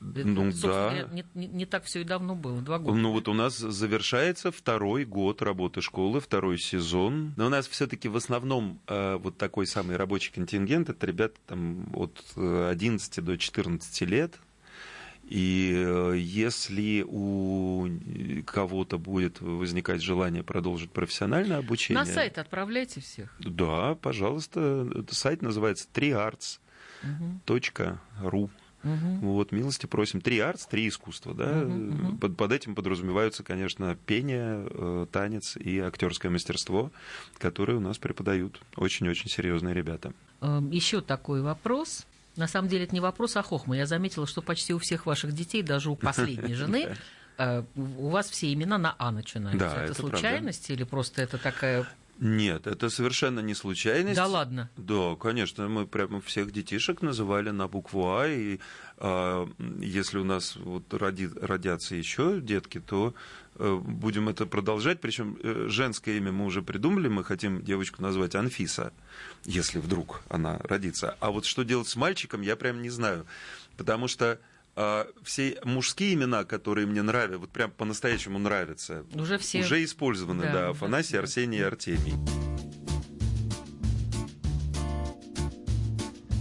Ну, 0.00 0.50
Собственно 0.50 0.72
да. 0.72 0.90
говоря, 0.90 1.08
Не, 1.12 1.24
не- 1.34 1.46
не 1.48 1.66
так 1.66 1.84
все 1.84 2.00
и 2.00 2.04
давно 2.04 2.34
было, 2.34 2.60
два 2.62 2.78
года. 2.78 2.96
Ну 2.96 3.12
вот 3.12 3.28
у 3.28 3.34
нас 3.34 3.58
завершается 3.58 4.50
второй 4.50 5.04
год 5.04 5.42
работы 5.42 5.82
школы, 5.82 6.20
второй 6.20 6.58
сезон. 6.58 7.34
Но 7.36 7.46
у 7.46 7.48
нас 7.50 7.68
все-таки 7.68 8.08
в 8.08 8.16
основном 8.16 8.80
э, 8.86 9.16
вот 9.16 9.36
такой 9.36 9.66
самый 9.66 9.96
рабочий 9.96 10.32
контингент 10.32 10.88
это 10.88 11.06
ребята 11.06 11.36
там 11.46 11.86
от 11.94 12.18
э, 12.36 12.68
11 12.70 13.22
до 13.24 13.36
14 13.36 14.00
лет. 14.08 14.38
И 15.24 15.72
э, 15.76 16.14
если 16.16 17.04
у 17.06 17.86
кого-то 18.46 18.98
будет 18.98 19.40
возникать 19.42 20.02
желание 20.02 20.42
продолжить 20.42 20.90
профессиональное 20.90 21.58
обучение, 21.58 22.02
На 22.02 22.10
сайт 22.10 22.38
отправляйте 22.38 23.00
всех. 23.00 23.36
да, 23.38 23.94
пожалуйста, 23.96 24.88
сайт 25.10 25.42
называется 25.42 25.86
triarts.ru. 27.46 28.50
Вот, 28.82 29.52
милости 29.52 29.86
просим. 29.86 30.20
Три 30.20 30.38
артс, 30.38 30.66
три 30.66 30.88
искусства, 30.88 31.34
да. 31.34 31.66
Под, 32.20 32.36
под 32.36 32.52
этим 32.52 32.74
подразумеваются, 32.74 33.42
конечно, 33.42 33.96
пение, 34.06 34.66
э, 34.70 35.06
танец 35.12 35.56
и 35.56 35.78
актерское 35.78 36.30
мастерство, 36.30 36.90
которые 37.38 37.76
у 37.76 37.80
нас 37.80 37.98
преподают 37.98 38.60
очень-очень 38.76 39.28
серьезные 39.28 39.74
ребята. 39.74 40.12
Еще 40.70 40.98
Эм, 40.98 41.04
такой 41.04 41.42
вопрос. 41.42 42.06
На 42.36 42.46
самом 42.46 42.68
деле 42.68 42.84
это 42.84 42.94
не 42.94 43.00
вопрос, 43.00 43.36
а 43.36 43.42
хохма. 43.42 43.76
Я 43.76 43.86
заметила, 43.86 44.26
что 44.26 44.40
почти 44.40 44.72
у 44.72 44.78
всех 44.78 45.06
ваших 45.06 45.32
детей, 45.32 45.62
даже 45.62 45.90
у 45.90 45.96
последней 45.96 46.54
жены, 46.54 46.96
э, 47.38 47.62
у 47.76 48.08
вас 48.08 48.30
все 48.30 48.52
имена 48.52 48.78
на 48.78 48.94
А 48.98 49.10
начинаются. 49.10 49.58
Да, 49.66 49.82
это 49.82 49.92
это 49.92 49.94
случайность 49.94 50.70
или 50.70 50.84
просто 50.84 51.22
это 51.22 51.38
такая 51.38 51.86
Нет, 52.20 52.66
это 52.66 52.90
совершенно 52.90 53.40
не 53.40 53.54
случайность. 53.54 54.16
Да 54.16 54.26
ладно? 54.26 54.68
Да, 54.76 55.16
конечно. 55.16 55.68
Мы 55.68 55.86
прямо 55.86 56.20
всех 56.20 56.52
детишек 56.52 57.00
называли 57.00 57.48
на 57.48 57.66
букву 57.66 58.06
А. 58.08 58.28
И 58.28 58.60
э, 58.98 59.46
если 59.80 60.18
у 60.18 60.24
нас 60.24 60.56
вот 60.56 60.92
роди, 60.92 61.30
родятся 61.40 61.94
еще 61.94 62.42
детки, 62.42 62.78
то 62.78 63.14
э, 63.56 63.74
будем 63.74 64.28
это 64.28 64.44
продолжать. 64.44 65.00
Причем 65.00 65.38
э, 65.42 65.66
женское 65.68 66.18
имя 66.18 66.30
мы 66.30 66.44
уже 66.44 66.60
придумали. 66.60 67.08
Мы 67.08 67.24
хотим 67.24 67.62
девочку 67.62 68.02
назвать 68.02 68.34
Анфиса, 68.34 68.92
если 69.46 69.78
вдруг 69.78 70.20
она 70.28 70.58
родится. 70.58 71.16
А 71.20 71.30
вот 71.30 71.46
что 71.46 71.62
делать 71.62 71.88
с 71.88 71.96
мальчиком, 71.96 72.42
я 72.42 72.54
прям 72.54 72.82
не 72.82 72.90
знаю. 72.90 73.24
Потому 73.78 74.08
что 74.08 74.32
а, 74.32 74.38
все 75.22 75.58
мужские 75.64 76.14
имена, 76.14 76.44
которые 76.44 76.86
мне 76.86 77.02
нравятся, 77.02 77.38
вот 77.38 77.50
прям 77.50 77.70
по-настоящему 77.70 78.38
нравятся, 78.38 79.04
уже, 79.14 79.38
все... 79.38 79.60
уже 79.60 79.82
использованы, 79.84 80.44
да, 80.44 80.52
да 80.52 80.68
Афанасий, 80.70 81.14
да. 81.14 81.20
Арсений 81.20 81.58
и 81.58 81.62
Артемий. 81.62 82.14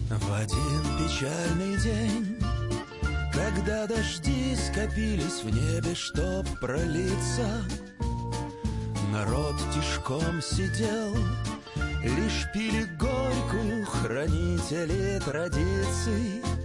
В 0.10 0.34
один 0.34 0.98
печальный 0.98 1.78
день, 1.78 2.38
когда 3.34 3.88
дожди 3.88 4.56
скопились 4.56 5.44
в 5.44 5.50
небе, 5.50 5.96
чтоб 5.96 6.46
пролиться, 6.60 7.66
народ 9.12 9.56
тишком 9.74 10.42
сидел, 10.42 11.16
лишь 12.04 12.48
пили 12.54 12.86
горькую 12.98 13.86
хранители 13.86 15.20
традиций— 15.26 16.44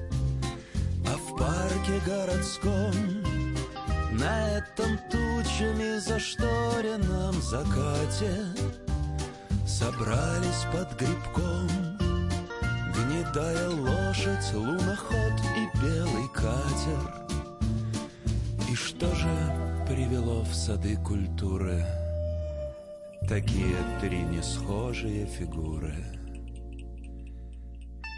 в 1.34 1.38
парке 1.38 2.00
городском. 2.06 2.92
На 4.12 4.58
этом 4.58 4.98
тучами 5.10 5.98
зашторенном 5.98 7.34
закате 7.42 8.32
Собрались 9.66 10.66
под 10.72 10.96
грибком 10.98 11.68
Гнедая 12.94 13.70
лошадь, 13.70 14.54
луноход 14.54 15.32
и 15.56 15.78
белый 15.82 16.28
катер. 16.32 17.10
И 18.70 18.74
что 18.76 19.12
же 19.14 19.84
привело 19.88 20.42
в 20.42 20.54
сады 20.54 20.96
культуры? 20.96 21.84
Такие 23.28 23.76
три 24.00 24.22
несхожие 24.22 25.26
фигуры— 25.26 25.94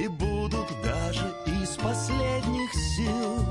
И 0.03 0.09
будут 0.09 0.69
даже 0.83 1.35
из 1.47 1.71
последних 1.77 2.75
сил. 2.75 3.45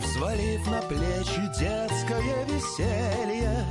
Взвалив 0.00 0.66
на 0.66 0.82
плечи 0.82 1.40
детское 1.58 2.44
веселье 2.46 3.64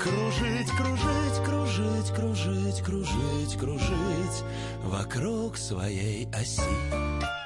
Кружить, 0.00 0.70
кружить, 0.70 1.44
кружить, 1.44 2.10
кружить, 2.14 2.82
кружить, 2.82 3.56
кружить 3.58 4.44
Вокруг 4.82 5.58
своей 5.58 6.28
оси 6.32 7.41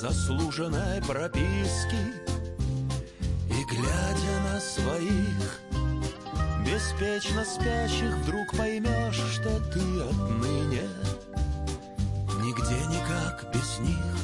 заслуженной 0.00 1.00
прописки. 1.02 1.96
И 3.48 3.64
глядя 3.64 4.40
на 4.52 4.60
своих 4.60 5.60
Беспечно 6.66 7.44
спящих 7.44 8.14
Вдруг 8.18 8.54
поймешь, 8.56 9.22
что 9.32 9.58
ты 9.72 9.80
отныне 10.02 10.82
Нигде 12.42 12.76
никак 12.86 13.50
без 13.54 13.78
них. 13.78 14.14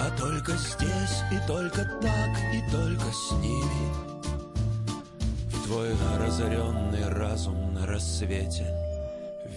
А 0.00 0.10
только 0.18 0.52
здесь 0.52 1.22
и 1.30 1.46
только 1.46 1.84
так 2.00 2.30
И 2.54 2.70
только 2.70 3.12
с 3.12 3.32
ними. 3.32 3.92
Твой 5.66 5.90
разоренный 6.18 7.08
разум 7.08 7.74
на 7.74 7.86
рассвете 7.86 8.74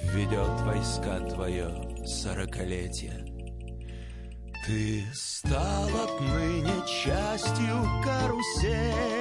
Введет 0.04 0.62
войска 0.62 1.20
твое 1.22 1.70
сорокалетие 2.06 3.23
Ты 4.66 5.04
стал 5.14 5.90
отныне 5.90 6.72
частью 6.88 7.84
карусели 8.02 9.20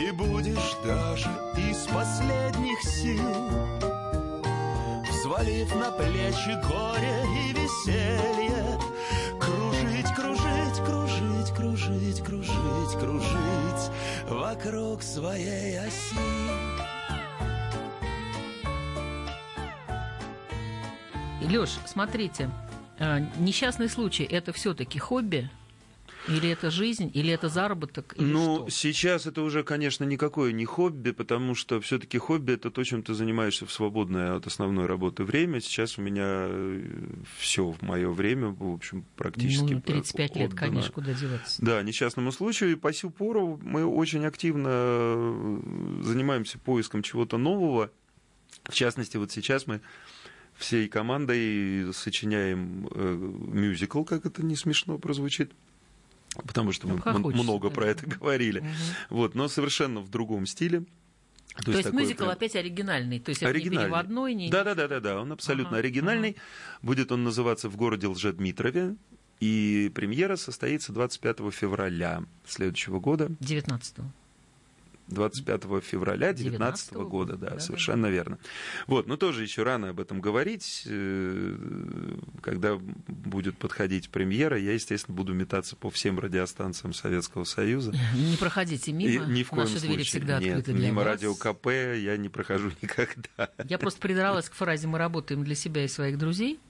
И 0.00 0.12
будешь 0.12 0.76
даже 0.84 1.28
из 1.56 1.78
последних 1.88 2.80
сил 2.82 3.50
Взвалив 5.10 5.74
на 5.74 5.90
плечи 5.90 6.60
горе 6.68 7.24
и 7.42 7.52
веселье 7.52 8.78
Кружить, 9.40 10.14
кружить, 10.14 10.84
кружить, 10.86 11.50
кружить, 11.52 12.22
кружить, 12.22 12.98
кружить 13.00 13.90
вокруг 14.28 15.02
своей 15.02 15.76
оси. 15.80 16.16
Леш, 21.42 21.78
смотрите, 21.84 22.48
а, 23.00 23.20
несчастный 23.38 23.88
случай 23.88 24.24
это 24.24 24.52
все-таки 24.52 24.98
хобби? 24.98 25.50
Или 26.28 26.50
это 26.50 26.70
жизнь, 26.70 27.10
или 27.14 27.32
это 27.32 27.48
заработок? 27.48 28.14
Или 28.18 28.26
ну, 28.26 28.56
что? 28.56 28.70
сейчас 28.70 29.26
это 29.26 29.40
уже, 29.40 29.64
конечно, 29.64 30.04
никакое 30.04 30.52
не 30.52 30.66
хобби, 30.66 31.12
потому 31.12 31.54
что 31.54 31.80
все-таки 31.80 32.18
хобби 32.18 32.52
это 32.52 32.70
то, 32.70 32.84
чем 32.84 33.02
ты 33.02 33.14
занимаешься 33.14 33.64
в 33.64 33.72
свободное 33.72 34.36
от 34.36 34.46
основной 34.46 34.84
работы 34.84 35.24
время. 35.24 35.60
Сейчас 35.62 35.98
у 35.98 36.02
меня 36.02 36.46
э, 36.46 36.82
все 37.38 37.70
в 37.70 37.80
мое 37.80 38.10
время, 38.10 38.48
в 38.48 38.70
общем, 38.70 39.06
практически. 39.16 39.72
Ну, 39.72 39.80
35 39.80 40.30
отдано. 40.30 40.42
лет, 40.42 40.54
конечно, 40.54 40.92
куда 40.92 41.14
деваться. 41.14 41.64
Да, 41.64 41.82
несчастному 41.82 42.32
случаю. 42.32 42.72
И 42.72 42.74
по 42.74 42.92
сю 42.92 43.08
пору 43.08 43.58
мы 43.62 43.86
очень 43.86 44.26
активно 44.26 44.68
э, 44.70 45.60
занимаемся 46.02 46.58
поиском 46.58 47.02
чего-то 47.02 47.38
нового. 47.38 47.90
В 48.64 48.74
частности, 48.74 49.16
вот 49.16 49.32
сейчас 49.32 49.66
мы 49.66 49.80
всей 50.60 50.88
командой 50.88 51.92
сочиняем 51.92 52.88
э, 52.92 53.14
мюзикл, 53.52 54.04
как 54.04 54.26
это 54.26 54.44
не 54.44 54.56
смешно 54.56 54.98
прозвучит 54.98 55.52
потому 56.46 56.72
что 56.72 56.86
ну, 56.86 56.94
мы 56.94 57.00
хочется, 57.00 57.42
много 57.42 57.68
да. 57.68 57.74
про 57.74 57.86
это 57.86 58.06
говорили. 58.06 58.60
Угу. 58.60 58.68
Вот, 59.10 59.34
но 59.34 59.48
совершенно 59.48 60.00
в 60.00 60.10
другом 60.10 60.46
стиле. 60.46 60.84
То, 61.56 61.64
то 61.64 61.70
есть, 61.72 61.84
есть 61.84 61.92
мюзикл 61.92 62.22
прям... 62.24 62.30
опять 62.30 62.54
оригинальный, 62.54 63.18
то 63.18 63.30
есть 63.30 63.42
оригинальный. 63.42 63.78
не 63.78 63.84
переводной, 63.84 64.34
не... 64.34 64.50
Да, 64.50 64.62
да, 64.62 64.74
да, 64.74 64.86
да, 64.86 65.00
да, 65.00 65.20
он 65.20 65.32
абсолютно 65.32 65.72
ага, 65.72 65.78
оригинальный. 65.78 66.30
Ага. 66.30 66.40
Будет 66.82 67.10
он 67.10 67.24
называться 67.24 67.68
в 67.68 67.76
городе 67.76 68.06
Лжедмитрове. 68.06 68.96
И 69.40 69.90
премьера 69.94 70.36
состоится 70.36 70.92
25 70.92 71.38
февраля 71.50 72.24
следующего 72.46 73.00
года. 73.00 73.30
19 73.40 73.98
-го. 73.98 74.04
25 75.10 75.62
февраля 75.82 76.32
2019 76.32 76.92
года, 76.94 77.36
да, 77.36 77.50
да, 77.50 77.60
совершенно 77.60 78.04
да. 78.04 78.10
верно. 78.10 78.38
Вот, 78.86 79.06
но 79.06 79.16
тоже 79.16 79.42
еще 79.42 79.62
рано 79.62 79.90
об 79.90 80.00
этом 80.00 80.20
говорить. 80.20 80.84
Э, 80.86 82.16
когда 82.42 82.76
будет 82.76 83.58
подходить 83.58 84.10
премьера, 84.10 84.58
я, 84.58 84.72
естественно, 84.72 85.16
буду 85.16 85.34
метаться 85.34 85.76
по 85.76 85.90
всем 85.90 86.18
радиостанциям 86.18 86.92
Советского 86.92 87.44
Союза. 87.44 87.92
Не 88.14 88.36
проходите 88.36 88.92
мимо. 88.92 89.24
И, 89.24 89.30
ни 89.30 89.42
в 89.42 89.50
коем 89.50 89.62
Наши 89.62 89.78
случае. 89.78 89.90
двери 89.90 90.02
всегда 90.04 90.38
Нет, 90.38 90.58
открыты 90.58 90.72
для 90.72 90.88
мимо 90.88 90.98
вас. 91.02 91.06
радио 91.06 91.34
КП 91.34 91.66
я 91.66 92.16
не 92.16 92.28
прохожу 92.28 92.70
никогда. 92.82 93.50
Я 93.68 93.78
просто 93.78 94.00
придралась 94.00 94.48
к 94.48 94.54
фразе 94.54 94.86
«мы 94.86 94.98
работаем 94.98 95.44
для 95.44 95.54
себя 95.54 95.84
и 95.84 95.88
своих 95.88 96.18
друзей». 96.18 96.60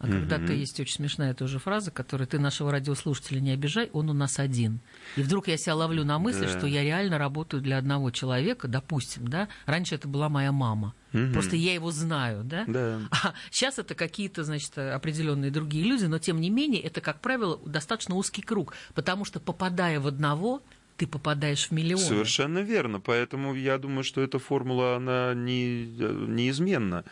А 0.00 0.06
когда-то 0.06 0.52
есть 0.52 0.78
очень 0.78 0.94
смешная 0.94 1.34
тоже 1.34 1.58
фраза, 1.58 1.90
которая 1.90 2.28
«ты 2.28 2.38
нашего 2.38 2.70
радиослушателя 2.70 3.40
не 3.40 3.50
обижай, 3.50 3.90
он 3.92 4.08
у 4.10 4.12
нас 4.12 4.38
один». 4.38 4.78
И 5.16 5.22
вдруг 5.22 5.48
я 5.48 5.56
себя 5.56 5.74
ловлю 5.74 6.04
на 6.04 6.20
мысли, 6.20 6.46
Да. 6.46 6.56
что 6.56 6.66
я 6.68 6.84
реально 6.84 7.18
работаю 7.18 7.60
для 7.60 7.78
одного 7.78 8.12
человека, 8.12 8.68
допустим, 8.68 9.26
да? 9.26 9.48
Раньше 9.66 9.96
это 9.96 10.06
была 10.06 10.28
моя 10.28 10.52
мама. 10.52 10.94
Мгм. 11.12 11.32
Просто 11.32 11.56
я 11.56 11.74
его 11.74 11.90
знаю, 11.90 12.44
да? 12.44 12.64
Да. 12.68 13.00
А 13.10 13.34
сейчас 13.50 13.80
это 13.80 13.94
какие-то, 13.96 14.44
значит, 14.44 14.78
определенные 14.78 15.50
другие 15.50 15.84
люди, 15.84 16.04
но 16.04 16.18
тем 16.20 16.40
не 16.40 16.50
менее 16.50 16.80
это, 16.82 17.00
как 17.00 17.20
правило, 17.20 17.58
достаточно 17.66 18.14
узкий 18.14 18.42
круг, 18.42 18.74
потому 18.94 19.24
что 19.24 19.40
попадая 19.40 19.98
в 19.98 20.06
одного, 20.06 20.62
ты 20.96 21.06
попадаешь 21.06 21.68
в 21.68 21.70
миллион. 21.72 22.00
Совершенно 22.02 22.58
верно. 22.58 23.00
Поэтому 23.00 23.54
я 23.54 23.78
думаю, 23.78 24.02
что 24.04 24.20
эта 24.20 24.38
формула, 24.38 24.96
она 24.96 25.32
не, 25.34 25.86
неизменна. 25.86 27.04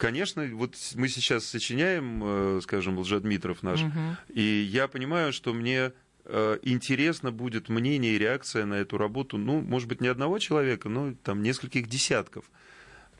Конечно, 0.00 0.48
вот 0.54 0.74
мы 0.94 1.08
сейчас 1.08 1.44
сочиняем, 1.44 2.22
э, 2.24 2.60
скажем, 2.62 2.98
Лжедмитров 2.98 3.62
наш, 3.62 3.82
Мгм. 3.82 4.16
и 4.32 4.40
я 4.40 4.88
понимаю, 4.88 5.30
что 5.32 5.52
мне 5.52 5.92
э, 6.24 6.58
интересно 6.62 7.32
будет 7.32 7.68
мнение 7.68 8.14
и 8.14 8.18
реакция 8.18 8.64
на 8.64 8.74
эту 8.74 8.96
работу, 8.96 9.36
ну, 9.36 9.60
может 9.60 9.88
быть, 9.88 10.00
не 10.00 10.08
одного 10.08 10.38
человека, 10.38 10.88
но 10.88 11.12
там 11.22 11.42
нескольких 11.42 11.86
десятков 11.86 12.44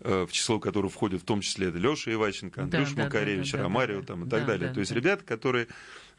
э, 0.00 0.26
в 0.26 0.32
число 0.32 0.58
которых 0.58 0.92
входит 0.92 1.20
в 1.20 1.24
том 1.24 1.40
числе 1.42 1.68
это 1.68 1.78
Леша 1.78 2.12
Иваченко, 2.12 2.62
Андрюш 2.62 2.92
да, 2.92 3.04
Макаревич, 3.04 3.52
да, 3.52 3.58
да, 3.58 3.64
Ромарио 3.64 4.00
да, 4.00 4.06
там, 4.06 4.24
и 4.24 4.26
да, 4.26 4.38
так 4.38 4.46
далее. 4.46 4.68
да, 4.68 4.74
То 4.74 4.80
есть 4.80 4.92
да. 4.92 4.96
ребята, 4.96 5.24
которые 5.24 5.66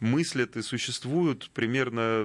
мыслят 0.01 0.57
и 0.57 0.61
существуют 0.61 1.49
примерно 1.51 2.23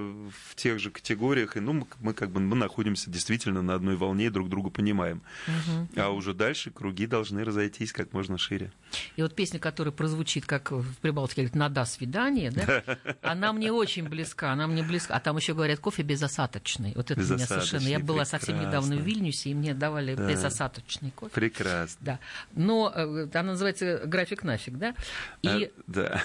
в 0.49 0.55
тех 0.55 0.79
же 0.79 0.91
категориях, 0.91 1.55
и 1.55 1.59
ну, 1.59 1.73
мы, 1.73 1.87
мы 2.01 2.13
как 2.13 2.31
бы 2.31 2.39
мы 2.39 2.55
находимся 2.55 3.09
действительно 3.09 3.61
на 3.61 3.75
одной 3.75 3.95
волне 3.95 4.25
и 4.25 4.29
друг 4.29 4.49
друга 4.49 4.69
понимаем. 4.69 5.21
Мгм. 5.47 5.89
А 5.95 6.09
уже 6.09 6.33
дальше 6.33 6.71
круги 6.71 7.05
должны 7.05 7.43
разойтись 7.43 7.93
как 7.93 8.13
можно 8.13 8.37
шире. 8.37 8.71
И 9.15 9.21
вот 9.21 9.35
песня, 9.35 9.59
которая 9.59 9.91
прозвучит, 9.91 10.45
как 10.45 10.71
в 10.71 10.97
Прибалтике 10.97 11.41
говорят, 11.43 11.55
«на 11.55 11.69
до 11.69 11.85
свидание», 11.85 12.51
да? 12.51 12.83
она 13.21 13.53
мне 13.53 13.71
очень 13.71 14.07
близка, 14.09 14.51
она 14.51 14.67
мне 14.67 14.83
близка. 14.83 15.15
А 15.15 15.19
там 15.19 15.37
еще 15.37 15.53
говорят, 15.53 15.79
кофе 15.79 16.01
безосадочный. 16.03 16.93
Вот 16.95 17.11
это 17.11 17.21
меня 17.21 17.45
совершенно... 17.45 17.87
Я 17.87 17.99
была 17.99 18.25
совсем 18.25 18.55
недавно 18.55 18.95
в 18.95 18.97
прекрасно. 18.97 19.05
Вильнюсе, 19.05 19.49
и 19.51 19.53
мне 19.53 19.73
давали 19.73 20.15
Да. 20.15 20.27
безосадочный 20.27 21.11
кофе. 21.11 21.31
Прекрасно. 21.33 21.97
Да. 22.01 22.19
Но 22.53 22.91
э, 22.93 23.27
она 23.33 23.51
называется 23.51 24.01
«График 24.05 24.43
нафиг», 24.43 24.77
да? 24.77 24.95
И 25.43 25.47
А, 25.47 25.81
да. 25.85 26.23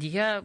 я 0.00 0.44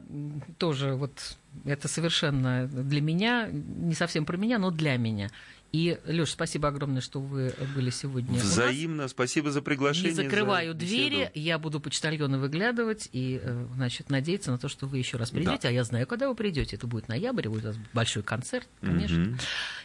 тоже 0.57 0.93
вот 0.93 1.37
это 1.65 1.87
совершенно 1.87 2.67
для 2.67 3.01
меня, 3.01 3.49
не 3.51 3.93
совсем 3.93 4.25
про 4.25 4.37
меня, 4.37 4.59
но 4.59 4.71
для 4.71 4.97
меня. 4.97 5.29
И, 5.77 5.99
Леш, 6.07 6.31
спасибо 6.31 6.69
огромное, 6.69 7.01
что 7.01 7.19
вы 7.19 7.53
были 7.75 7.91
сегодня. 7.91 8.39
Взаимно. 8.39 9.07
Спасибо 9.07 9.51
за 9.51 9.61
приглашение. 9.61 10.09
Не 10.09 10.15
закрываю 10.15 10.73
за 10.73 10.79
двери, 10.79 11.15
беседу. 11.15 11.31
я 11.35 11.59
буду 11.59 11.79
почтальона 11.79 12.39
выглядывать 12.39 13.09
и, 13.11 13.39
э, 13.39 13.67
значит, 13.75 14.09
надеяться 14.09 14.49
на 14.49 14.57
то, 14.57 14.69
что 14.69 14.87
вы 14.87 14.97
еще 14.97 15.17
раз 15.17 15.29
придете. 15.29 15.59
Да. 15.61 15.69
А 15.69 15.71
я 15.71 15.83
знаю, 15.83 16.07
когда 16.07 16.29
вы 16.29 16.33
придете. 16.33 16.77
Это 16.77 16.87
будет 16.87 17.07
ноябрь, 17.09 17.47
будет 17.47 17.65
у 17.65 17.67
вас 17.67 17.77
большой 17.93 18.23
концерт, 18.23 18.67
конечно. 18.81 19.19
Мгм. 19.19 19.37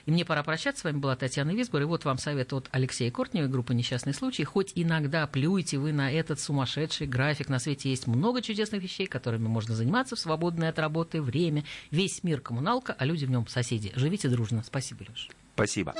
И 0.06 0.10
мне 0.10 0.24
пора 0.24 0.42
прощаться. 0.42 0.80
С 0.80 0.84
вами 0.84 0.96
была 0.96 1.14
Татьяна 1.14 1.50
Висбор. 1.50 1.82
И 1.82 1.84
вот 1.84 2.06
вам 2.06 2.16
совет 2.16 2.54
от 2.54 2.70
Алексея 2.72 3.10
Кортнева, 3.10 3.48
группы 3.48 3.74
«Несчастный 3.74 4.14
случай». 4.14 4.44
Хоть 4.44 4.72
иногда 4.74 5.26
плюйте 5.26 5.76
вы 5.76 5.92
на 5.92 6.10
этот 6.10 6.40
сумасшедший 6.40 7.06
график. 7.06 7.50
На 7.50 7.58
свете 7.58 7.90
есть 7.90 8.06
много 8.06 8.40
чудесных 8.40 8.82
вещей, 8.82 9.06
которыми 9.06 9.46
можно 9.46 9.74
заниматься 9.74 10.16
в 10.16 10.18
свободное 10.18 10.70
от 10.70 10.78
работы 10.78 11.20
время. 11.20 11.64
Весь 11.90 12.24
мир 12.24 12.40
коммуналка, 12.40 12.96
а 12.98 13.04
люди 13.04 13.26
в 13.26 13.30
нем 13.30 13.46
соседи. 13.46 13.92
Живите 13.94 14.30
дружно. 14.30 14.62
Спасибо, 14.64 15.04
Леш. 15.10 15.28
Спасибо. 15.54 15.94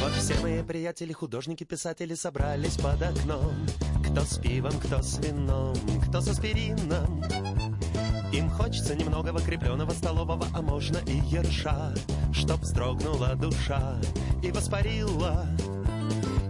Вот 0.00 0.12
все 0.18 0.34
мои 0.40 0.62
приятели, 0.62 1.12
художники, 1.12 1.64
писатели 1.64 2.14
собрались 2.14 2.76
под 2.76 3.02
окном. 3.02 3.54
Кто 4.04 4.20
с 4.22 4.38
пивом, 4.38 4.72
кто 4.80 5.02
с 5.02 5.18
вином, 5.18 5.76
кто 6.08 6.20
с 6.20 6.28
аспирином. 6.28 7.22
Им 8.32 8.48
хочется 8.50 8.94
немного 8.94 9.32
крепленного 9.40 9.90
столового, 9.90 10.46
а 10.54 10.62
можно 10.62 10.98
и 11.06 11.18
ерша, 11.28 11.94
чтоб 12.32 12.60
вздрогнула 12.60 13.34
душа 13.34 14.00
и 14.42 14.50
воспарила. 14.50 15.46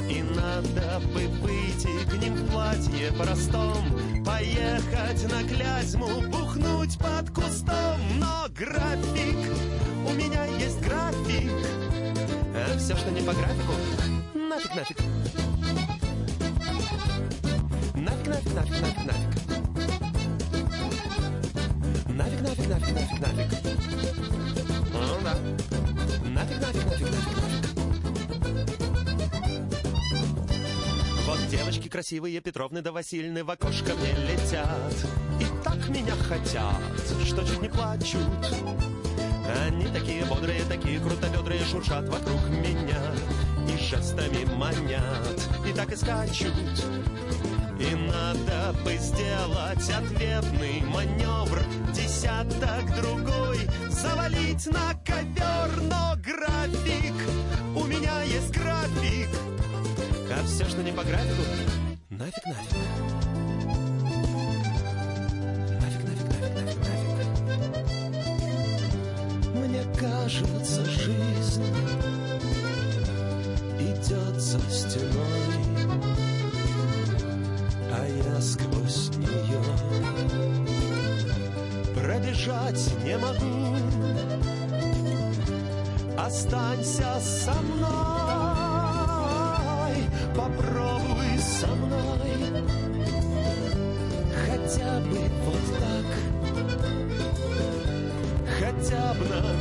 И 0.08 0.22
надо 0.22 1.00
бы 1.12 1.26
выйти 1.42 2.08
к 2.08 2.14
ним 2.20 2.34
в 2.34 2.50
платье 2.50 3.12
простом, 3.12 4.24
Поехать 4.24 5.30
на 5.30 5.42
Клязьму, 5.48 6.20
бухнуть 6.28 6.98
под 6.98 7.30
кустом. 7.30 8.00
Но 8.18 8.46
график, 8.50 9.36
у 10.06 10.12
меня 10.12 10.44
есть 10.44 10.80
график, 10.80 11.50
а 12.54 12.78
все, 12.78 12.96
что 12.96 13.10
не 13.10 13.20
по 13.20 13.32
графику, 13.32 13.72
нафиг, 14.34 14.74
нафиг. 14.74 14.96
Нафиг, 17.94 18.26
нафиг, 18.28 18.54
нафиг, 18.54 18.80
нафиг, 18.80 19.04
нафиг. 19.06 19.36
Нафиг, 22.08 22.40
нафиг, 22.42 22.68
нафиг, 22.68 22.94
нафиг, 22.94 23.20
нафиг. 23.20 23.48
Ну 24.92 25.18
да. 25.22 25.34
Нафиг, 26.28 26.60
нафиг, 26.60 26.84
нафиг, 26.84 27.10
нафиг, 27.10 27.35
девочки 31.66 31.88
красивые, 31.88 32.40
Петровны 32.40 32.80
да 32.80 32.92
Васильны 32.92 33.42
в 33.42 33.50
окошко 33.50 33.92
мне 33.96 34.12
летят. 34.28 34.94
И 35.40 35.64
так 35.64 35.88
меня 35.88 36.14
хотят, 36.14 36.80
что 37.24 37.42
чуть 37.42 37.60
не 37.60 37.68
плачут. 37.68 38.22
Они 39.64 39.86
такие 39.88 40.24
бодрые, 40.26 40.62
такие 40.68 41.00
крутобедрые, 41.00 41.64
шуршат 41.64 42.08
вокруг 42.08 42.40
меня 42.50 43.02
и 43.68 43.76
жестами 43.82 44.44
манят, 44.54 45.48
и 45.68 45.72
так 45.72 45.90
и 45.90 45.96
скачут. 45.96 46.54
И 47.80 47.94
надо 47.96 48.72
бы 48.84 48.96
сделать 48.98 49.90
ответный 49.90 50.82
маневр, 50.82 51.64
десяток 51.92 52.94
другой, 52.94 53.58
завалить 53.90 54.66
на 54.68 54.94
ковер, 55.04 55.82
но 55.82 56.14
график, 56.22 57.14
у 57.74 57.84
меня 57.84 58.22
есть 58.22 58.52
график, 58.52 59.28
все, 60.46 60.64
что 60.64 60.82
не 60.82 60.92
по 60.92 61.02
графику, 61.02 61.42
нафиг, 62.10 62.46
нафиг. 62.46 62.72
Нафиг, 65.80 66.04
нафиг, 66.04 66.28
нафиг, 66.30 66.54
нафиг, 66.54 66.78
нафиг. 66.78 67.30
Мне 69.54 69.82
кажется, 69.98 70.84
жизнь 70.84 71.64
идет 73.80 74.40
за 74.40 74.60
стеной, 74.70 75.64
а 77.92 78.06
я 78.06 78.40
сквозь 78.40 79.10
нее 79.16 79.62
пробежать 81.94 82.88
не 83.04 83.18
могу. 83.18 83.76
Останься 86.18 87.20
со 87.20 87.52
мной, 87.52 88.25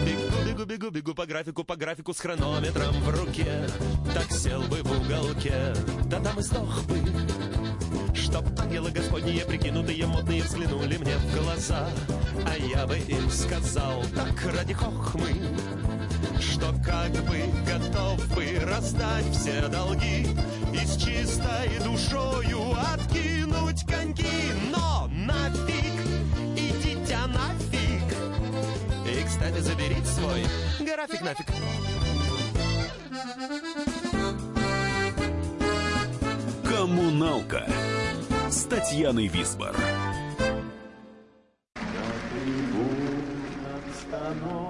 бегу, 0.06 0.46
бегу, 0.46 0.66
бегу, 0.66 0.90
бегу 0.90 1.14
по 1.14 1.26
графику, 1.26 1.64
по 1.64 1.76
графику 1.76 2.14
с 2.14 2.20
хронометром 2.20 2.94
в 3.02 3.10
руке. 3.10 3.68
Так 4.14 4.32
сел 4.32 4.62
бы 4.64 4.82
в 4.82 4.92
уголке, 4.92 5.74
да 6.06 6.20
там 6.20 6.40
и 6.40 6.44
сдох 6.44 6.84
бы. 6.86 6.98
Чтоб 8.14 8.46
ангелы 8.60 8.92
господние, 8.92 9.46
прикинутые 9.46 10.06
модные, 10.08 10.44
взглянули 10.44 10.98
мне 10.98 11.16
в 11.18 11.36
глаза. 11.36 11.90
А 12.46 12.58
я 12.58 12.88
бы 12.88 12.98
им 12.98 13.30
сказал, 13.30 14.04
так 14.16 14.54
ради 14.54 14.74
хохмы, 14.74 15.32
что 16.40 16.74
как 16.84 17.12
бы 17.26 17.44
готов 17.66 18.36
бы 18.36 18.60
раздать 18.66 19.30
все 19.32 19.68
долги 19.68 20.28
и 20.74 20.86
с 20.86 20.98
чистой 20.98 21.80
душою 21.84 22.74
откинуть 22.94 23.86
коньки. 23.86 24.26
Но 24.72 25.10
нафиг, 25.12 25.94
идите 26.56 27.18
нафиг. 27.28 27.75
Кстати, 29.46 29.62
заберите 29.62 30.06
свой 30.08 30.44
график 30.80 31.22
нафиг. 31.22 31.46
«Коммуналка» 36.68 37.68
с 38.50 38.64
Татьяной 38.64 39.28
Висбор. 39.28 39.76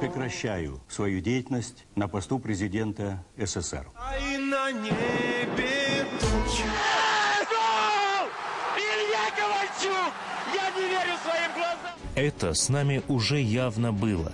Прекращаю 0.02 0.82
свою 0.90 1.22
деятельность 1.22 1.86
на 1.96 2.10
посту 2.10 2.40
президента 2.40 3.24
СССР. 3.38 3.88
А 3.96 4.18
и 4.18 4.38
на 4.38 4.74
небе 4.74 6.06
тучи. 6.20 6.66
Илья 8.76 9.32
Ковальчук! 9.38 10.14
Я 10.54 10.70
не 10.72 10.90
верю 10.90 11.18
своим 11.24 11.54
глазам! 11.54 11.96
Это 12.16 12.54
с 12.54 12.68
нами 12.68 13.02
уже 13.08 13.40
явно 13.40 13.94
было. 13.94 14.34